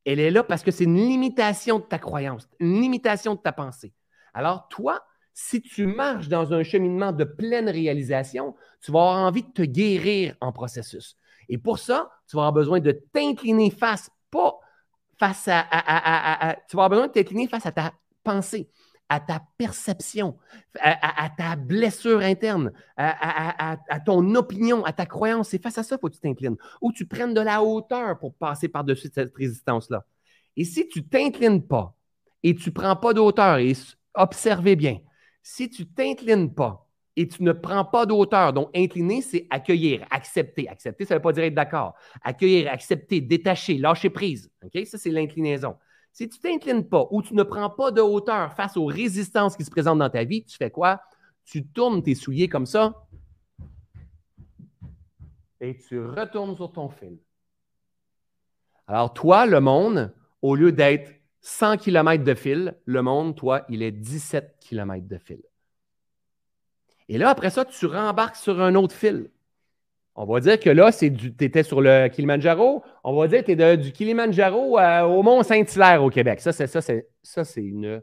[0.05, 3.51] Elle est là parce que c'est une limitation de ta croyance, une limitation de ta
[3.51, 3.93] pensée.
[4.33, 9.43] Alors, toi, si tu marches dans un cheminement de pleine réalisation, tu vas avoir envie
[9.43, 11.17] de te guérir en processus.
[11.49, 14.59] Et pour ça, tu vas avoir besoin de t'incliner face, pas
[15.17, 17.91] face à tu vas avoir besoin de t'incliner face à ta
[18.23, 18.69] pensée
[19.09, 20.37] à ta perception,
[20.79, 25.49] à, ta blessure interne, à, ton opinion, à ta croyance.
[25.49, 26.57] C'est face à ça qu'il faut que tu t'inclines.
[26.79, 30.05] Ou tu prennes de la hauteur pour passer par-dessus cette résistance-là.
[30.55, 31.95] Et si tu ne t'inclines pas
[32.43, 33.73] et tu ne prends pas d'auteur, et
[34.13, 34.99] observez bien,
[35.41, 40.05] si tu ne t'inclines pas et tu ne prends pas d'auteur, donc incliner, c'est accueillir,
[40.11, 40.69] accepter.
[40.69, 41.95] Accepter, ça ne veut pas dire être d'accord.
[42.23, 44.51] Accueillir, accepter, détacher, lâcher prise.
[44.63, 44.85] OK?
[44.85, 45.75] Ça, c'est l'inclinaison.
[46.19, 49.55] Si tu ne t'inclines pas ou tu ne prends pas de hauteur face aux résistances
[49.55, 50.99] qui se présentent dans ta vie, tu fais quoi?
[51.45, 53.07] Tu tournes tes souliers comme ça
[55.61, 57.19] et tu retournes sur ton fil.
[58.85, 61.09] Alors, toi, le monde, au lieu d'être
[61.39, 65.41] 100 km de fil, le monde, toi, il est 17 km de fil.
[67.07, 69.31] Et là, après ça, tu rembarques sur un autre fil.
[70.21, 71.05] On va dire que là, tu
[71.39, 72.83] étais sur le Kilimanjaro.
[73.05, 76.41] On va dire que tu es du Kilimanjaro au Mont Saint-Hilaire au Québec.
[76.41, 78.01] Ça, c'est, une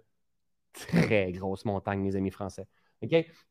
[0.73, 2.67] très grosse montagne, mes amis français.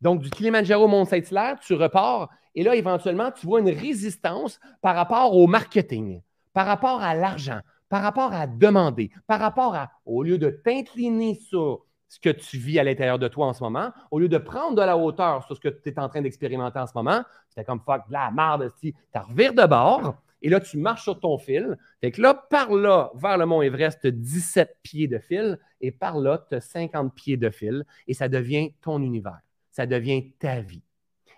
[0.02, 4.60] Donc, du Kilimanjaro au Mont Saint-Hilaire, tu repars et là, éventuellement, tu vois une résistance
[4.82, 9.92] par rapport au marketing, par rapport à l'argent, par rapport à demander, par rapport à,
[10.06, 13.64] au lieu de t'incliner sur ce que tu vis à l'intérieur de toi en ce
[13.64, 16.22] moment, au lieu de prendre de la hauteur sur ce que tu es en train
[16.22, 20.60] d'expérimenter en ce moment, c'était comme fuck, la merde, tu revires de bord Et là,
[20.60, 21.76] tu marches sur ton fil.
[22.02, 25.60] Fait que là, par là, vers le mont Everest, tu as 17 pieds de fil.
[25.82, 27.84] Et par là, tu as 50 pieds de fil.
[28.08, 29.40] Et ça devient ton univers.
[29.72, 30.84] Ça devient ta vie.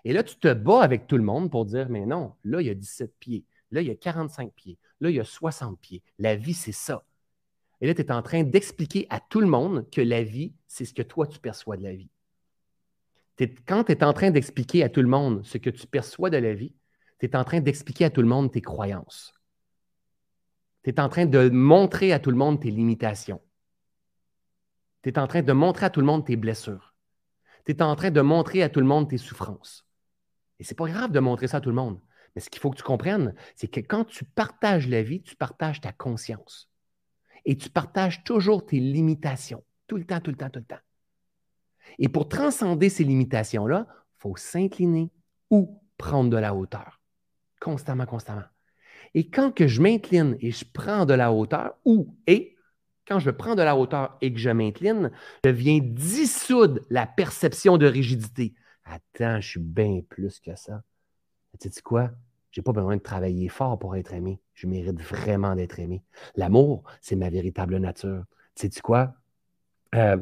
[0.04, 2.66] Et là, tu te bats avec tout le monde pour dire, mais non, là, il
[2.66, 3.44] y a 17 pieds.
[3.70, 4.76] Là, il y a 45 pieds.
[5.00, 6.02] Là, il y a 60 pieds.
[6.18, 7.02] La vie, c'est ça.
[7.80, 10.84] Et là, tu es en train d'expliquer à tout le monde que la vie, c'est
[10.84, 12.10] ce que toi, tu perçois de la vie.
[13.66, 16.38] quand tu es en train d'expliquer à tout le monde ce que tu perçois de
[16.38, 16.74] la vie,
[17.20, 19.32] tu es en train d'expliquer à tout le monde tes croyances.
[20.82, 23.40] Tu es en train de montrer à tout le monde tes limitations.
[25.02, 26.94] Tu es en train de montrer à tout le monde tes blessures.
[27.64, 29.86] Tu es en train de montrer à tout le monde tes souffrances.
[30.58, 32.00] Et ce n'est pas grave de montrer ça à tout le monde.
[32.34, 35.36] Mais ce qu'il faut que tu comprennes, c'est que quand tu partages la vie, tu
[35.36, 36.67] partages ta conscience
[37.44, 40.76] et tu partages toujours tes limitations, tout le temps, tout le temps, tout le temps.
[41.98, 45.10] Et pour transcender ces limitations-là, il faut s'incliner
[45.50, 47.00] ou prendre de la hauteur.
[47.60, 48.44] Constamment, constamment.
[49.14, 52.56] Et quand que je m'incline et je prends de la hauteur, ou et
[53.06, 55.10] quand je prends de la hauteur et que je m'incline,
[55.44, 58.54] je viens dissoudre la perception de rigidité.
[58.84, 60.82] Attends, je suis bien plus que ça.
[61.58, 62.10] Tu sais quoi?
[62.50, 64.40] Je n'ai pas besoin de travailler fort pour être aimé.
[64.54, 66.02] Je mérite vraiment d'être aimé.
[66.36, 68.24] L'amour, c'est ma véritable nature.
[68.54, 69.14] Tu sais quoi?
[69.94, 70.16] Euh,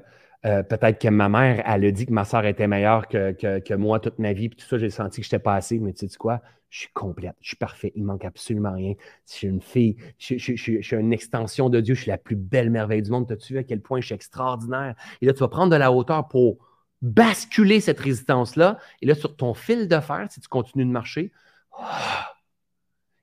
[0.45, 3.99] euh, peut-être que ma mère, elle a dit que ma soeur était meilleure que, moi
[3.99, 6.09] toute ma vie, puis tout ça, j'ai senti que je n'étais pas assez, mais tu
[6.09, 6.41] sais quoi?
[6.69, 8.95] Je suis complète, je suis parfait, il manque absolument rien.
[9.27, 12.71] Je suis une fille, je, suis une extension de Dieu, je suis la plus belle
[12.71, 13.31] merveille du monde.
[13.31, 14.95] As-tu vu à quel point je suis extraordinaire?
[15.21, 16.59] Et là, tu vas prendre de la hauteur pour
[17.03, 18.79] basculer cette résistance-là.
[19.01, 21.33] Et là, sur ton fil de fer, si tu continues de marcher,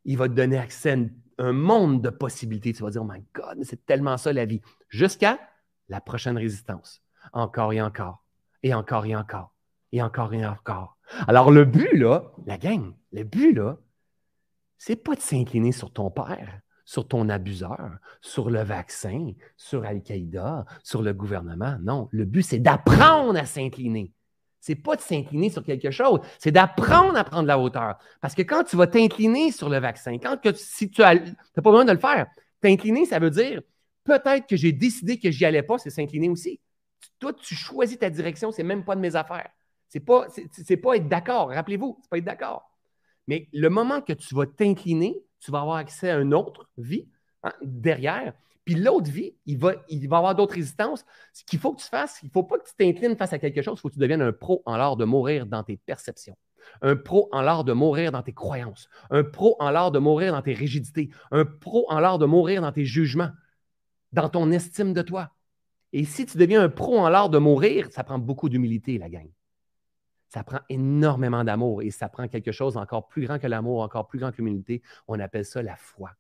[0.06, 2.74] il va te donner accès à un monde de possibilités.
[2.74, 4.62] Tu vas dire, oh my God, c'est tellement ça la vie.
[4.90, 5.40] Jusqu'à
[5.90, 7.02] la prochaine résistance.
[7.32, 8.24] Encore et encore.
[8.64, 9.54] Et encore et encore.
[9.92, 10.98] Et encore et encore.
[11.28, 13.78] Alors, le but, là, la gang, le but, là,
[14.78, 20.66] c'est pas de s'incliner sur ton père, sur ton abuseur, sur le vaccin, sur Al-Qaïda,
[20.84, 21.78] sur le gouvernement.
[21.82, 24.12] Non, le but, c'est d'apprendre à s'incliner
[24.64, 27.98] c'est pas de s'incliner sur quelque chose, c'est d'apprendre à prendre la hauteur.
[28.22, 31.62] Parce que quand tu vas t'incliner sur le vaccin, quand que, si tu n'as pas
[31.62, 32.28] besoin de le faire,
[32.62, 33.62] t'incliner, ça veut dire
[34.06, 36.62] peut-être que j'ai décidé que j'y allais pas, c'est s'incliner aussi.
[37.20, 39.50] Toi, tu choisis ta direction, c'est même pas de mes affaires.
[39.90, 40.28] C'est pas,
[40.82, 41.50] pas être d'accord.
[41.50, 42.72] Rappelez-vous, c'est pas être d'accord.
[43.28, 47.10] Mais le moment que tu vas t'incliner, tu vas avoir accès à une autre vie
[47.44, 48.34] hein, derrière.
[48.66, 51.06] Puis l'autre vie, il va, il avoir d'autres résistances.
[51.34, 53.40] Ce qu'il faut que tu fasses, il ne faut pas que tu t'inclines face à
[53.40, 55.78] quelque chose, il faut que tu deviennes un pro en l'art de mourir dans tes
[55.78, 56.38] perceptions.
[56.82, 58.88] Un pro en l'art de mourir dans tes croyances.
[59.10, 61.10] Un pro en l'art de mourir dans tes rigidités.
[61.32, 63.32] Un pro en l'art de mourir dans tes jugements,
[64.14, 65.32] dans ton estime de toi.
[65.92, 69.10] Et si tu deviens un pro en l'art de mourir, ça prend beaucoup d'humilité, la
[69.10, 69.30] gang.
[70.30, 74.08] Ça prend énormément d'amour et ça prend quelque chose encore plus grand que l'amour, encore
[74.08, 74.82] plus grand que l'humilité.
[75.08, 76.12] On appelle ça la foi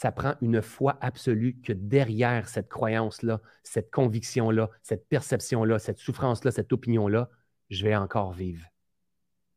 [0.00, 6.50] ça prend une foi absolue que derrière cette croyance-là, cette conviction-là, cette perception-là, cette souffrance-là,
[6.50, 7.28] cette opinion-là,
[7.68, 8.64] je vais encore vivre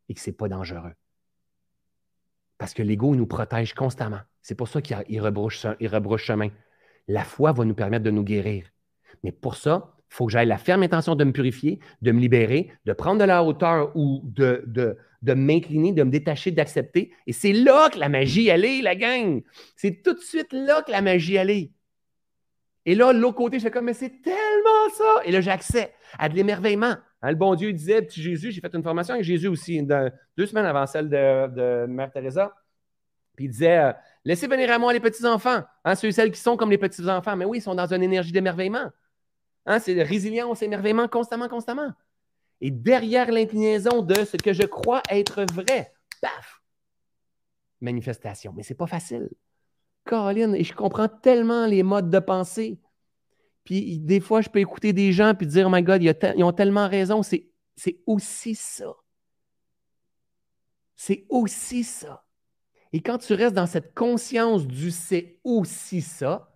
[0.09, 0.91] et que ce n'est pas dangereux.
[2.57, 4.19] Parce que l'ego nous protège constamment.
[4.41, 6.49] C'est pour ça qu'il rebrouche, rebrouche chemin.
[7.07, 8.65] La foi va nous permettre de nous guérir.
[9.23, 12.19] Mais pour ça, il faut que j'aille la ferme intention de me purifier, de me
[12.19, 17.11] libérer, de prendre de la hauteur ou de, de, de m'incliner, de me détacher, d'accepter.
[17.25, 19.41] Et c'est là que la magie, elle est, la gang.
[19.75, 21.71] C'est tout de suite là que la magie, elle est.
[22.85, 25.25] Et là, l'autre côté, je fais comme, mais c'est tellement ça.
[25.25, 25.89] Et là, j'accède
[26.19, 26.95] à de l'émerveillement.
[27.23, 30.45] Hein, le bon Dieu disait, petit Jésus, j'ai fait une formation avec Jésus aussi, deux
[30.45, 32.53] semaines avant celle de, Mère Teresa.
[33.35, 33.93] Puis il disait, euh,
[34.23, 37.35] laissez venir à moi les petits-enfants, hein, ceux et celles qui sont comme les petits-enfants.
[37.35, 38.91] Mais oui, ils sont dans une énergie d'émerveillement.
[39.65, 41.91] Hein, c'est résilience, émerveillement constamment, constamment.
[42.61, 46.61] Et derrière l'inclinaison de ce que je crois être vrai, paf,
[47.81, 48.53] manifestation.
[48.55, 49.29] Mais ce n'est pas facile.
[50.05, 52.79] Caroline, et je comprends tellement les modes de pensée.
[53.63, 56.51] Puis des fois, je peux écouter des gens puis dire, oh my God, ils ont
[56.51, 57.21] tellement raison.
[57.23, 57.49] C'est
[58.05, 58.93] aussi ça.
[60.95, 62.25] C'est aussi ça.
[62.91, 66.55] Et quand tu restes dans cette conscience du c'est aussi ça,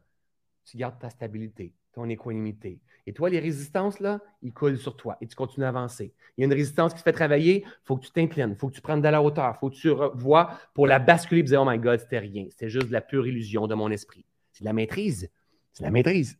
[0.65, 5.17] tu gardes ta stabilité, ton équanimité, et toi, les résistances, là, ils coulent sur toi
[5.21, 6.13] et tu continues à avancer.
[6.37, 8.55] Il y a une résistance qui te fait travailler, il faut que tu t'inclines, il
[8.57, 11.39] faut que tu prennes de la hauteur, il faut que tu vois pour la basculer
[11.39, 12.47] et dire Oh my God, c'était rien.
[12.49, 14.25] C'était juste de la pure illusion de mon esprit.
[14.51, 15.31] C'est de la maîtrise.
[15.71, 16.37] C'est de la maîtrise.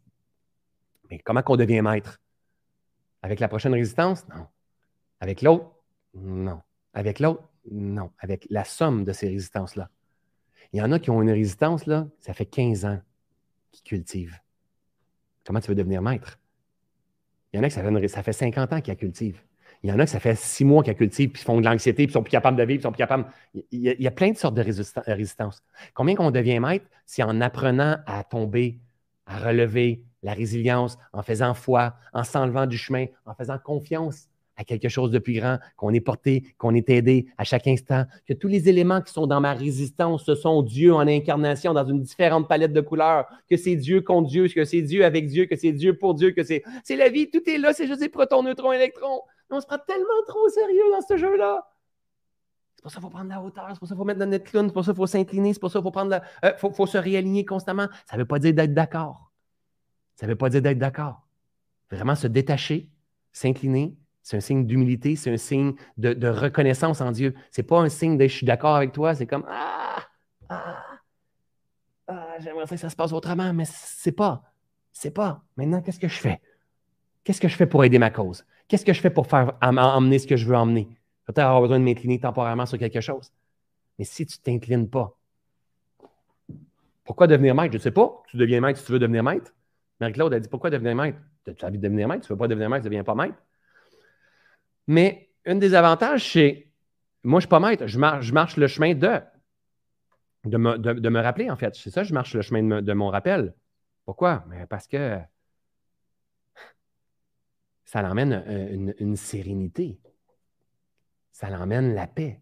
[1.10, 2.20] Mais comment qu'on devient maître?
[3.22, 4.28] Avec la prochaine résistance?
[4.28, 4.48] Non.
[5.22, 5.72] Avec l'autre?
[6.16, 6.62] Non.
[6.94, 7.44] Avec l'autre?
[7.72, 8.12] Non.
[8.20, 9.90] Avec la somme de ces résistances-là.
[10.74, 13.00] Il y en a qui ont une résistance, là, ça fait 15 ans
[13.72, 14.42] qu'ils cultivent.
[15.46, 16.38] Comment tu veux devenir maître?
[17.54, 19.42] Il y en a qui ça fait, 50 ans qu'ils la cultivent.
[19.84, 21.66] Il y en a que ça fait six mois qu'ils cultivent, puis ils font de
[21.66, 23.26] l'anxiété, puis ils sont plus capables de vivre, puis ils sont plus capables.
[23.72, 24.64] Il y, a, plein de sortes de
[25.12, 25.64] résistance.
[25.94, 28.80] Combien qu'on devient maître, c'est en apprenant à tomber,
[29.26, 34.28] à relever la résilience, en faisant foi, en s'enlevant du chemin, en faisant confiance
[34.58, 38.06] à quelque chose de plus grand, qu'on est porté, qu'on est aidé à chaque instant,
[38.28, 41.86] que tous les éléments qui sont dans ma résistance, ce sont Dieu en incarnation dans
[41.86, 45.46] une différente palette de couleurs, que c'est Dieu contre Dieu, que c'est Dieu avec Dieu,
[45.46, 48.00] que c'est Dieu pour Dieu, que c'est c'est la vie, tout est là, c'est juste
[48.00, 49.22] des protons, neutrons, électrons.
[49.50, 51.68] On se prend tellement trop au sérieux dans ce jeu-là.
[52.76, 54.44] C'est pour ça qu'il faut prendre la hauteur, c'est pour ça qu'il faut mettre notre
[54.44, 56.54] clown, c'est pour ça qu'il faut s'incliner, c'est pour ça qu'il faut prendre la, euh,
[56.58, 57.88] faut se réaligner constamment.
[58.06, 59.32] Ça ne veut pas dire d'être d'accord.
[60.16, 61.28] Ça ne veut pas dire d'être d'accord.
[61.92, 62.92] Vraiment se détacher,
[63.32, 63.96] s'incliner,
[64.28, 67.34] c'est un signe d'humilité, c'est un signe de, reconnaissance en Dieu.
[67.50, 70.04] Ce n'est pas un signe de je suis d'accord avec toi, c'est comme Ah,
[70.50, 70.84] ah,
[72.10, 74.44] ah j'aimerais que ça se passe autrement, mais c'est pas.
[74.92, 75.46] C'est pas.
[75.56, 76.42] Maintenant, qu'est-ce que je fais?
[77.24, 78.46] Qu'est-ce que je fais pour aider ma cause?
[78.68, 80.90] Qu'est-ce que je fais pour faire emmener ce que je veux emmener?
[81.24, 83.32] Peut-être avoir besoin de m'incliner temporairement sur quelque chose.
[83.98, 85.18] Mais si tu ne t'inclines pas,
[87.06, 87.72] pourquoi devenir maître?
[87.72, 88.24] Je ne sais pas.
[88.28, 89.54] Tu deviens maître si tu veux devenir maître.
[90.02, 91.18] Marie-Claude a dit pourquoi devenir maître?
[91.46, 92.28] Tu as envie de devenir maître?
[92.28, 93.38] Tu ne veux pas devenir maître, tu ne deviens pas maître.
[94.88, 96.70] Mais un des avantages, c'est,
[97.24, 99.20] moi, je ne suis pas maître, je marche, le chemin de,
[100.46, 101.76] de me, rappeler, en fait.
[101.76, 103.54] C'est ça, je marche le chemin de, mon rappel.
[104.06, 104.46] Pourquoi?
[104.48, 105.20] Mais parce que
[107.86, 110.00] ça l'emmène une, une, sérénité.
[111.32, 112.42] Ça l'emmène la paix.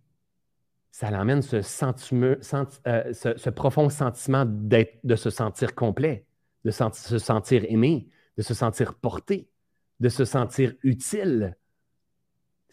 [0.91, 6.25] Ça l'emmène ce, euh, ce, profond sentiment de se sentir complet,
[6.63, 9.49] de se sentir aimé, de se sentir porté,
[9.99, 11.57] de se sentir utile,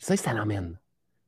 [0.02, 0.78] ça, ça l'emmène.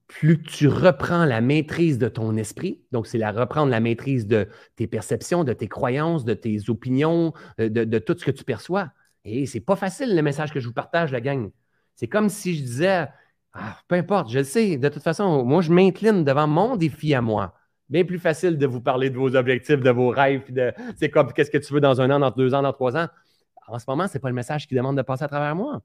[0.08, 4.48] Plus tu reprends la maîtrise de ton esprit, donc c'est la reprendre la maîtrise de
[4.74, 8.90] tes perceptions, de tes croyances, de tes opinions, euh, de, tout ce que tu perçois.
[9.24, 11.50] Et c'est pas facile le message que je vous partage, la gang.
[11.94, 13.06] C'est comme si je disais,
[13.52, 17.14] ah, peu importe, je le sais, de toute façon, moi, je m'incline devant mon défi
[17.14, 17.54] à moi.
[17.88, 21.32] Bien plus facile de vous parler de vos objectifs, de vos rêves, de c'est comme
[21.32, 23.06] qu'est-ce que tu veux dans un an, dans deux ans, dans trois ans.
[23.68, 25.80] En ce moment, ce n'est pas le message qui demande de passer à travers moi.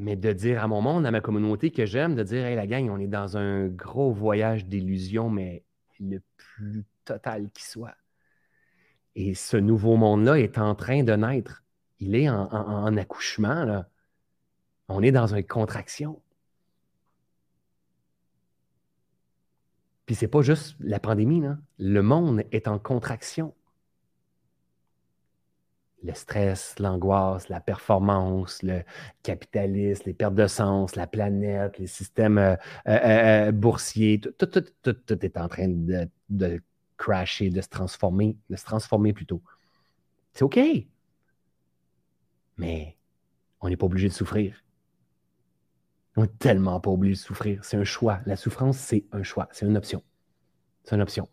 [0.00, 2.66] Mais de dire à mon monde, à ma communauté que j'aime, de dire, hey, la
[2.66, 5.62] gang, on est dans un gros voyage d'illusion, mais
[6.00, 7.94] le plus total qui soit.
[9.14, 11.64] Et ce nouveau monde-là est en train de naître.
[11.98, 13.84] Il est en, accouchement.
[14.88, 16.22] On est dans une contraction.
[20.06, 21.42] Puis c'est pas juste la pandémie.
[21.78, 23.54] Le monde est en contraction
[26.02, 28.82] le stress, l'angoisse, la performance, le
[29.22, 32.56] capitalisme, les pertes de sens, la planète, les systèmes euh,
[32.88, 36.62] euh, euh, boursiers, tout, est en train de, de,
[36.96, 39.42] crasher, de se transformer, de se transformer plutôt.
[40.32, 40.58] C'est OK.
[42.56, 42.96] Mais
[43.60, 44.62] on n'est pas obligé de souffrir.
[46.16, 47.64] On n'est tellement pas obligé de souffrir.
[47.64, 48.20] C'est un choix.
[48.26, 49.48] La souffrance, c'est un choix.
[49.52, 50.02] C'est une option.
[50.84, 51.28] C'est une option.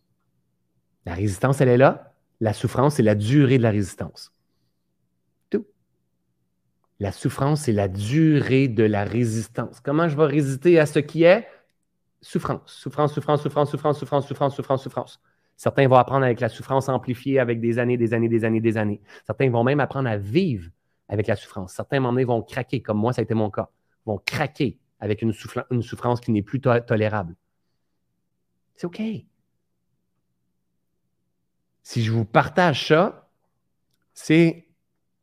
[1.05, 2.13] La résistance, elle est là.
[2.39, 4.32] La souffrance, c'est la durée de la résistance.
[7.00, 9.80] La souffrance, c'est la durée de la résistance.
[9.80, 11.48] Comment je vais résister à ce qui est?
[12.22, 15.22] Souffrance, souffrance, souffrance, souffrance, souffrance, souffrance, souffrance, souffrance, souffrance.
[15.56, 18.78] Certains vont apprendre avec la souffrance amplifiée avec des années, des années, des années, des
[18.78, 19.02] années.
[19.26, 20.70] Certains vont même apprendre à vivre
[21.08, 21.74] avec la souffrance.
[21.74, 23.70] Certains, à vont craquer, comme moi, ça a été mon cas,
[24.06, 27.36] vont craquer avec une, souffrance qui n'est plus tolérable.
[28.76, 29.02] C'est OK.
[31.82, 33.30] Si je vous partage ça,
[34.14, 34.66] c'est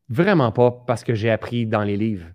[0.09, 2.27] Vraiment pas parce que j'ai appris dans les livres.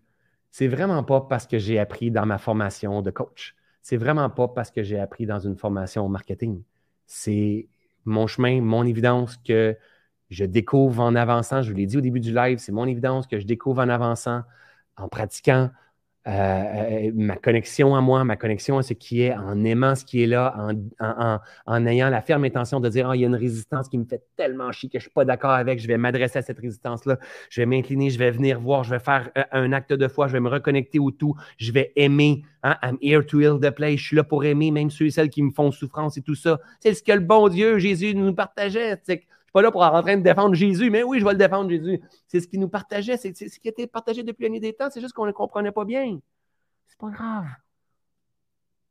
[0.51, 3.55] C'est vraiment pas parce que j'ai appris dans ma formation de coach.
[3.83, 6.62] C'est vraiment pas parce que j'ai appris dans une formation marketing.
[7.07, 7.68] C'est
[8.05, 9.77] mon chemin, mon évidence que
[10.31, 11.62] je découvre en avançant.
[11.62, 13.89] Je vous l'ai dit au début du live, c'est mon évidence que je découvre en
[13.89, 14.43] avançant,
[14.97, 15.71] en pratiquant,
[16.29, 20.05] euh, euh, ma connexion à moi, ma connexion à ce qui est, en aimant ce
[20.05, 20.55] qui est là,
[21.66, 24.05] en, ayant la ferme intention de dire, oh, il y a une résistance qui me
[24.05, 26.59] fait tellement chier que je ne suis pas d'accord avec, je vais m'adresser à cette
[26.59, 27.18] résistance-là,
[27.49, 30.29] je vais m'incliner, je vais venir voir, je vais faire euh, un acte de foi,
[30.29, 32.43] je vais me reconnecter au tout, je vais aimer.
[32.62, 35.11] Hein, I'm here to heal the place, je suis là pour aimer même ceux et
[35.11, 36.61] celles qui me font souffrance et tout ça.
[36.81, 38.99] C'est ce que le bon Dieu, Jésus, nous partageait
[39.51, 41.68] suis pas là pour en train de défendre Jésus, mais oui, je vais le défendre,
[41.68, 42.01] Jésus.
[42.28, 45.01] C'est ce qui nous partageait, c'est ce qui était partagé depuis l'année des temps, c'est
[45.01, 46.20] juste qu'on ne le comprenait pas bien.
[46.86, 47.46] C'est pas grave.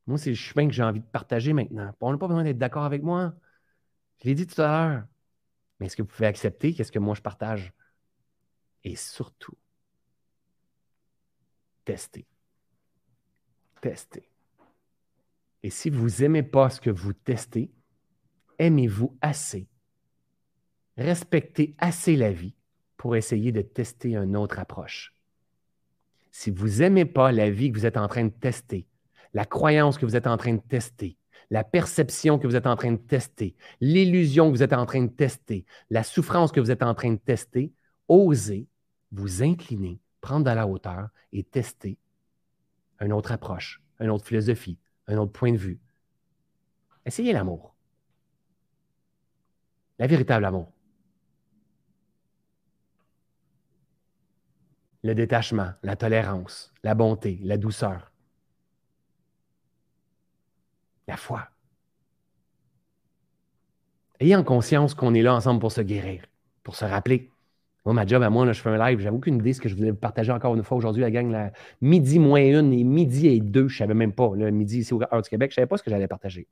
[0.06, 1.94] Moi, c'est le chemin que j'ai envie de partager maintenant.
[2.02, 3.34] On n'a pas besoin d'être d'accord avec moi.
[4.22, 5.04] Je l'ai dit tout à l'heure.
[5.80, 7.74] Mais est-ce que vous pouvez accepter qu'est-ce que moi je partage?
[8.84, 9.58] Et surtout,
[11.86, 12.26] tester.
[13.82, 14.30] Tester.
[15.64, 17.72] Et si vous n'aimez pas ce que vous testez,
[18.58, 19.68] aimez-vous assez
[21.00, 22.56] respecter assez la vie
[22.98, 25.14] pour essayer de tester une autre approche.
[26.32, 28.86] Si vous n'aimez pas la vie que vous êtes en train de tester,
[29.34, 31.18] la croyance que vous êtes en train de tester,
[31.50, 35.04] la perception que vous êtes en train de tester, l'illusion que vous êtes en train
[35.04, 37.72] de tester, la souffrance que vous êtes en train de tester,
[38.08, 38.68] osez
[39.12, 41.98] vous incliner, prendre de la hauteur et tester
[43.00, 44.78] une autre approche, une autre philosophie,
[45.08, 45.80] un autre point de vue.
[47.06, 47.74] Essayez l'amour.
[49.98, 50.72] La véritable amour.
[55.04, 58.12] Le détachement, la tolérance, la bonté, la douceur.
[61.08, 61.48] La foi.
[64.20, 66.24] Ayez en conscience qu'on est là ensemble pour se guérir,
[66.64, 67.32] pour se rappeler.
[67.86, 69.00] Moi, ma job à moi, là, je fais un live.
[69.00, 71.54] J'avoue qu'une idée, ce que je voulais partager encore une fois aujourd'hui, la gang, la
[71.82, 74.32] midi moins une et midi et deux, je ne savais même pas.
[74.36, 76.48] Le midi ici au Heure du Québec, je ne savais pas ce que j'allais partager.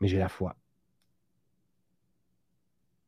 [0.00, 0.54] Mais j'ai la foi.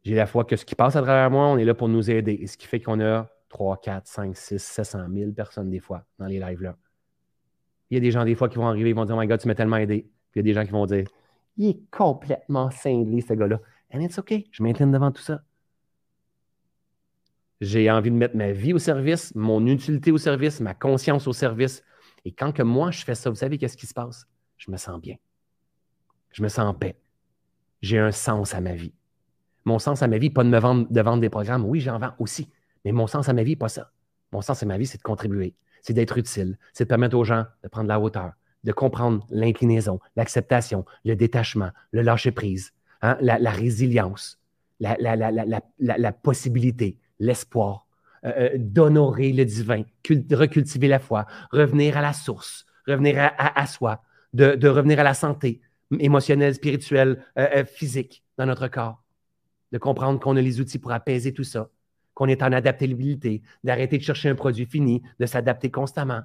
[0.05, 2.11] J'ai la foi que ce qui passe à travers moi, on est là pour nous
[2.11, 2.33] aider.
[2.41, 6.05] Et ce qui fait qu'on a 3, 4, 5, 6, 700 000 personnes des fois
[6.19, 6.77] dans les lives-là.
[7.91, 9.27] Il y a des gens des fois qui vont arriver, ils vont dire Oh my
[9.27, 10.11] God, tu m'as tellement aidé.
[10.31, 11.07] Puis il y a des gens qui vont dire
[11.57, 13.61] Il est complètement cinglé, ce gars-là.
[13.93, 14.35] And it's OK.
[14.51, 15.43] Je m'incline devant tout ça.
[17.61, 21.33] J'ai envie de mettre ma vie au service, mon utilité au service, ma conscience au
[21.33, 21.83] service.
[22.25, 24.29] Et quand que moi, je fais ça, vous savez qu'est-ce qui se passe?
[24.59, 25.17] Je me sens bien.
[26.31, 26.97] Je me sens en paix.
[27.81, 28.93] J'ai un sens à ma vie.
[29.65, 31.65] Mon sens à ma vie, pas de me vendre, de vendre des programmes.
[31.65, 32.51] Oui, j'en vends aussi.
[32.85, 33.93] Mais mon sens à ma vie, pas ça.
[34.33, 37.24] Mon sens à ma vie, c'est de contribuer, c'est d'être utile, c'est de permettre aux
[37.24, 38.33] gens de prendre la hauteur,
[38.64, 42.72] de comprendre l'inclinaison, l'acceptation, le détachement, le lâcher-prise,
[43.03, 44.39] hein, la, résilience,
[44.81, 44.97] la,
[45.79, 47.89] la possibilité, l'espoir,
[48.24, 49.85] euh, euh, d'honorer le divin,
[50.33, 54.03] recultiver la foi, revenir à la source, revenir à, soi,
[54.33, 55.61] de, revenir à la santé
[56.01, 59.05] émotionnelle, spirituelle, euh, physique dans notre corps,
[59.70, 61.70] de comprendre qu'on a les outils pour apaiser tout ça,
[62.19, 66.23] qu'on est en adaptabilité, d'arrêter de chercher un produit fini, de s'adapter constamment,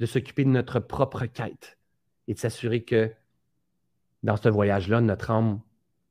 [0.00, 1.76] de s'occuper de notre propre quête
[2.28, 3.12] et de s'assurer que
[4.22, 5.60] dans ce voyage-là, notre âme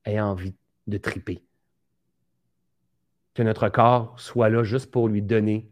[0.06, 0.54] ait envie
[0.86, 1.43] de triper.
[3.34, 5.72] Que notre corps soit là juste pour lui donner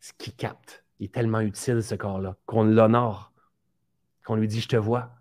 [0.00, 0.84] ce qu'il capte.
[0.98, 3.32] Il est tellement utile, ce corps-là, qu'on l'honore,
[4.24, 5.14] qu'on lui dit Je te vois,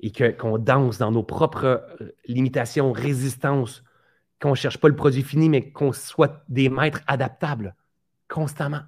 [0.00, 3.82] et qu'on danse dans nos propres euh, limitations, résistances,
[4.40, 7.74] qu'on ne cherche pas le produit fini, mais qu'on soit des maîtres adaptables
[8.28, 8.80] constamment.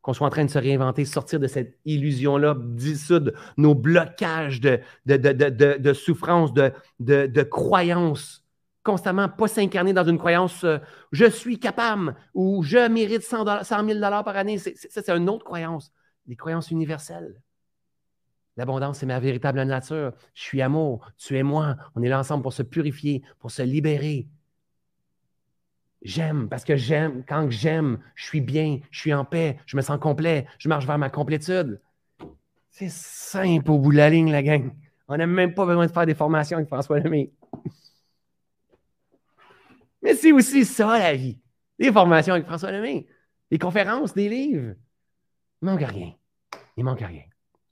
[0.00, 4.80] Qu'on soit en train de se réinventer, sortir de cette illusion-là, dissoudre nos blocages de,
[5.04, 5.16] de,
[5.76, 7.42] de, souffrance, de, de.
[8.84, 10.78] Constamment, pas s'incarner dans une croyance euh,
[11.12, 13.44] je suis capable ou je mérite 100,
[13.86, 14.56] 000 par année.
[14.56, 14.70] Ça,
[15.02, 15.92] c'est une autre croyance.
[16.24, 17.42] Des croyances universelles.
[18.56, 20.12] L'abondance, c'est ma véritable nature.
[20.32, 21.76] Je suis amour, tu es moi.
[21.96, 24.26] On est là ensemble pour se purifier, pour se libérer,
[26.02, 27.24] J'aime parce que j'aime.
[27.28, 30.86] Quand j'aime, je suis bien, je suis en paix, je me sens complet, je marche
[30.86, 31.80] vers ma complétude.
[32.70, 34.70] C'est simple au bout de la ligne, la gang.
[35.08, 37.32] On n'a même pas besoin de faire des formations avec François Lemay.
[40.02, 41.40] Mais c'est aussi ça, la vie.
[41.78, 43.06] Des formations avec François Lemay,
[43.50, 44.74] des conférences, des livres.
[45.62, 46.12] Il manque rien.
[46.76, 47.22] Il manque rien.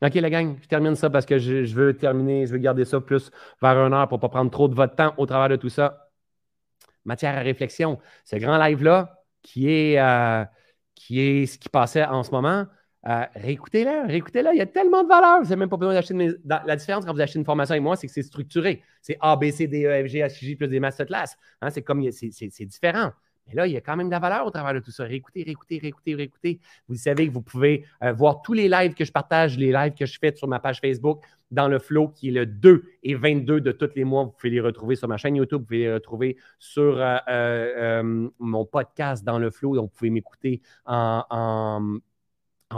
[0.03, 2.85] OK, la gang, je termine ça parce que je, je veux terminer, je veux garder
[2.85, 3.31] ça plus
[3.63, 5.69] vers une heure pour ne pas prendre trop de votre temps au travers de tout
[5.69, 6.06] ça
[7.07, 7.99] matière à réflexion.
[8.25, 10.45] Ce grand live-là, qui est, euh,
[10.95, 12.67] qui est ce qui passait en ce moment,
[13.09, 14.51] euh, réécoutez-le, réécoutez-le.
[14.53, 15.39] Il y a tellement de valeur.
[15.39, 16.15] Vous n'avez même pas besoin d'acheter.
[16.45, 18.83] La différence quand vous achetez une formation avec moi, c'est que c'est structuré.
[19.01, 21.37] C'est A, B, C, D, E, F, G, H, J plus des masterclass.
[21.63, 23.13] Hein, c'est comme c'est différent.
[23.47, 25.05] Mais là, il y a quand même de la valeur au travers de tout ça.
[25.05, 26.61] Réécoutez, réécoutez, réécoutez, réécoutez.
[26.89, 29.95] Vous savez que vous pouvez euh, voir tous les lives que je partage, les lives
[29.95, 31.23] que je fais sur ma page Facebook
[31.53, 34.25] dans le flow qui est le 2 et 22 de tous les mois.
[34.25, 38.29] Vous pouvez les retrouver sur ma chaîne YouTube, vous pouvez les retrouver sur euh, euh,
[38.41, 39.77] mon podcast dans le flow.
[39.77, 42.01] Donc, vous pouvez m'écouter en,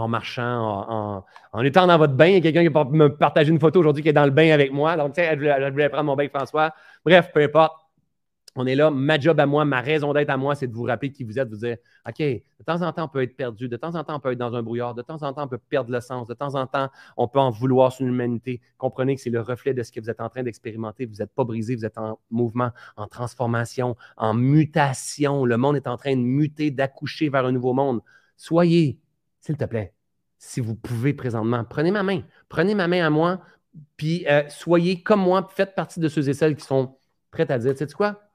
[0.06, 2.26] marchant, en, étant dans votre bain.
[2.26, 4.52] Il y a quelqu'un qui me partager une photo aujourd'hui qui est dans le bain
[4.52, 4.96] avec moi.
[4.98, 6.74] Donc, tu sais, elle voulait prendre mon bain, François.
[7.06, 7.87] Bref, peu importe
[8.58, 10.82] on est là, ma job à moi, ma raison d'être à moi, c'est de vous
[10.82, 11.76] rappeler qui vous êtes, vous dire,
[12.08, 14.32] OK, de temps en temps, on peut être perdu, de temps en temps, on peut
[14.32, 16.56] être dans un brouillard, de temps en temps, on peut perdre le sens, de temps
[16.56, 18.60] en temps, on peut en vouloir sur l'humanité.
[18.76, 21.06] Comprenez que c'est le reflet de ce que vous êtes en train d'expérimenter.
[21.06, 25.44] Vous n'êtes pas brisé, vous êtes en mouvement, en transformation, en mutation.
[25.44, 28.00] Le monde est en train de muter, d'accoucher vers un nouveau monde.
[28.36, 28.98] Soyez,
[29.40, 29.94] s'il te plaît,
[30.38, 33.40] si vous pouvez présentement, prenez ma main, prenez ma main à moi,
[33.96, 36.98] puis euh, soyez comme moi, faites partie de ceux et celles qui sont
[37.30, 38.27] prêts à dire, tu sais quoi?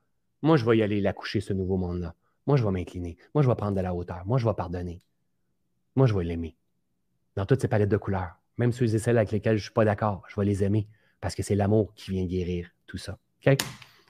[0.44, 2.14] Moi, je vais y aller l'accoucher, ce nouveau monde-là.
[2.48, 3.18] Moi, je vais m'incliner.
[3.34, 4.24] Moi, je vais prendre de la hauteur.
[4.26, 5.02] Moi, je vais pardonner.
[5.96, 6.58] Moi, je vais l'aimer.
[7.38, 8.36] Dans toutes ces palettes de couleurs.
[8.58, 10.88] Même ceux et celles avec lesquels je ne suis pas d'accord, je vais les aimer
[11.22, 13.18] parce que c'est l'amour qui vient guérir tout ça.
[13.48, 13.58] OK?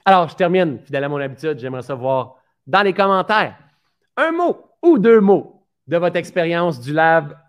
[0.04, 2.34] Alors, je termine, fidèle à mon habitude, j'aimerais savoir
[2.66, 3.56] dans les commentaires
[4.16, 6.94] un mot ou deux mots de votre expérience du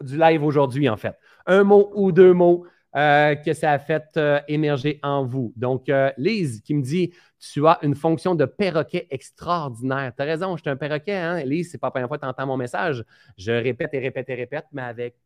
[0.02, 1.18] du live aujourd'hui, en fait.
[1.48, 5.52] Un mot ou deux mots euh, que ça a fait euh, émerger en vous.
[5.58, 10.14] Donc, euh, Lise qui me dit Tu as une fonction de perroquet extraordinaire.
[10.16, 11.16] Tu as raison, je suis un perroquet.
[11.16, 11.44] Hein?
[11.44, 13.04] Lise, c'est pas la première fois que tu entends mon message.
[13.38, 15.18] Je répète et répète et répète, mais avec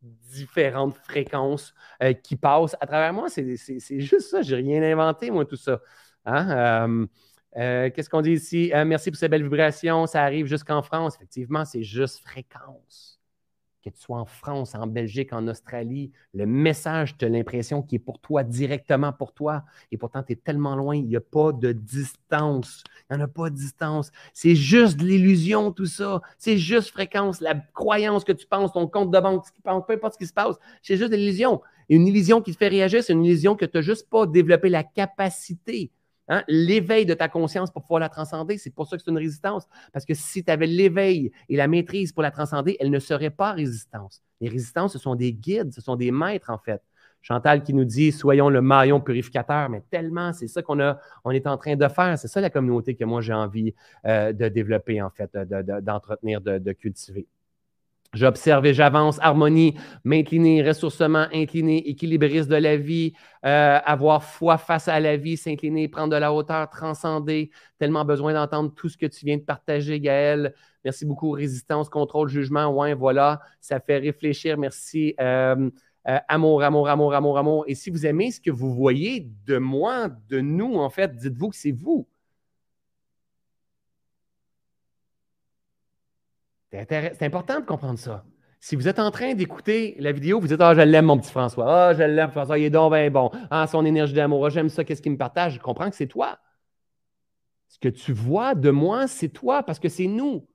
[0.00, 1.74] différentes fréquences
[2.24, 3.28] qui passent à travers moi.
[3.28, 4.42] C'est juste ça.
[4.42, 5.80] Je n'ai rien inventé, moi, tout ça.
[6.24, 7.06] Hein?
[7.54, 8.72] Qu'est-ce qu'on dit ici?
[8.86, 10.06] merci pour ces belles vibrations.
[10.06, 11.16] Ça arrive jusqu'en France.
[11.16, 13.11] Effectivement, c'est juste fréquence
[13.82, 17.96] que tu sois en France, en Belgique, en Australie, le message, tu as l'impression qu'il
[17.96, 19.64] est pour toi, directement pour toi.
[19.90, 22.84] Et pourtant, tu es tellement loin, il n'y a pas de distance.
[23.10, 24.12] Il n'y en a pas de distance.
[24.32, 26.22] C'est juste de l'illusion, tout ça.
[26.38, 30.18] C'est juste fréquence, la croyance que tu penses, ton compte de banque, peu importe ce
[30.18, 30.56] qui se passe.
[30.82, 31.60] C'est juste de l'illusion.
[31.88, 34.68] Une illusion qui te fait réagir, c'est une illusion que tu n'as juste pas développé
[34.68, 35.90] la capacité
[36.32, 36.42] Hein?
[36.48, 39.68] L'éveil de ta conscience pour pouvoir la transcender, c'est pour ça que c'est une résistance.
[39.92, 43.28] Parce que si tu avais l'éveil et la maîtrise pour la transcender, elle ne serait
[43.28, 44.22] pas résistance.
[44.40, 46.80] Les résistances, ce sont des guides, ce sont des maîtres, en fait.
[47.20, 51.56] Chantal qui nous dit soyons le maillon purificateur, mais tellement, c'est ça qu'on est en
[51.58, 52.18] train de faire.
[52.18, 53.74] C'est ça la communauté que moi j'ai envie
[54.06, 57.26] euh, de développer, en fait, d'entretenir, de cultiver.
[58.14, 63.14] J'observe et j'avance, harmonie, m'incliner, ressourcement, incliner, équilibriste de la vie,
[63.46, 67.50] euh, avoir foi face à la vie, s'incliner, prendre de la hauteur, transcender.
[67.78, 70.54] Tellement besoin d'entendre tout ce que tu viens de partager, Gaël.
[70.84, 71.30] Merci beaucoup.
[71.30, 72.66] Résistance, contrôle, jugement.
[72.66, 74.58] Ouais, voilà, ça fait réfléchir.
[74.58, 75.14] Merci.
[75.18, 75.70] Euh,
[76.08, 77.64] euh, amour, amour, amour, amour, amour.
[77.66, 81.48] Et si vous aimez ce que vous voyez de moi, de nous, en fait, dites-vous
[81.48, 82.06] que c'est vous.
[86.72, 88.24] C'est important de comprendre ça.
[88.58, 91.30] Si vous êtes en train d'écouter la vidéo, vous dites Ah, je l'aime, mon petit
[91.30, 91.88] François.
[91.88, 93.30] Ah, je l'aime, François, il est donc bien bon.
[93.50, 95.54] Ah, son énergie d'amour, ah, j'aime ça, qu'est-ce qu'il me partage?
[95.54, 96.38] Je comprends que c'est toi.
[97.68, 100.48] Ce que tu vois de moi, c'est toi parce que c'est nous.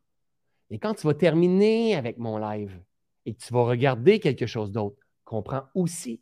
[0.69, 2.81] Et quand tu vas terminer avec mon live
[3.25, 6.21] et que tu vas regarder quelque chose d'autre, comprends aussi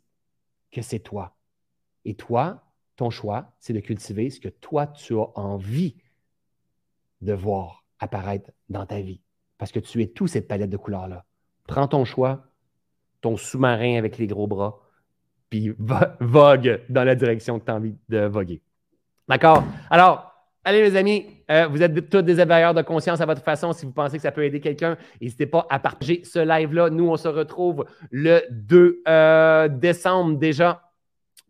[0.72, 1.36] que c'est toi.
[2.04, 2.64] Et toi,
[2.96, 5.96] ton choix, c'est de cultiver ce que toi, tu as envie
[7.22, 9.20] de voir apparaître dans ta vie
[9.58, 11.24] parce que tu es tout cette palette de couleurs-là.
[11.66, 12.46] Prends ton choix,
[13.20, 14.80] ton sous-marin avec les gros bras,
[15.50, 15.74] puis
[16.20, 18.62] vogue dans la direction que tu as envie de voguer.
[19.28, 19.64] D'accord?
[19.90, 20.32] Alors,
[20.64, 23.72] allez, mes amis, euh, vous êtes tous des éveilleurs de conscience à votre façon.
[23.72, 26.90] Si vous pensez que ça peut aider quelqu'un, n'hésitez pas à partager ce live-là.
[26.90, 30.82] Nous, on se retrouve le 2 euh, décembre déjà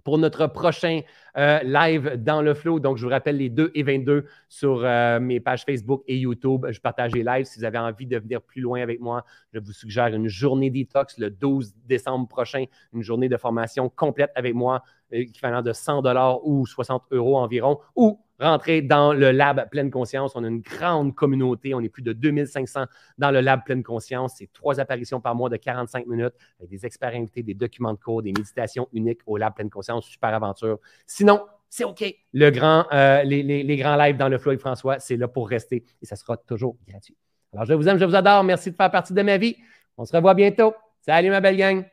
[0.05, 1.01] pour notre prochain
[1.37, 2.81] euh, live dans le flow.
[2.81, 6.67] Donc, je vous rappelle les 2 et 22 sur euh, mes pages Facebook et YouTube.
[6.71, 7.45] Je partage les lives.
[7.45, 10.71] Si vous avez envie de venir plus loin avec moi, je vous suggère une journée
[10.71, 14.83] détox le 12 décembre prochain, une journée de formation complète avec moi,
[15.13, 20.33] équivalent de 100 dollars ou 60 euros environ, ou rentrer dans le lab pleine conscience.
[20.35, 21.75] On a une grande communauté.
[21.75, 22.85] On est plus de 2500
[23.19, 24.35] dans le lab pleine conscience.
[24.39, 27.99] C'est trois apparitions par mois de 45 minutes avec des experts invités, des documents de
[27.99, 30.07] cours, des méditations uniques au lab pleine conscience.
[30.07, 30.79] Super aventure.
[31.07, 32.05] Sinon, c'est OK.
[32.33, 36.07] Le grand, euh, les, grands lives dans le avec François, c'est là pour rester et
[36.07, 37.17] ça sera toujours gratuit.
[37.53, 38.45] Alors, je vous aime, je vous adore.
[38.45, 39.57] Merci de faire partie de ma vie.
[39.97, 40.75] On se revoit bientôt.
[41.01, 41.85] Salut, ma belle gang.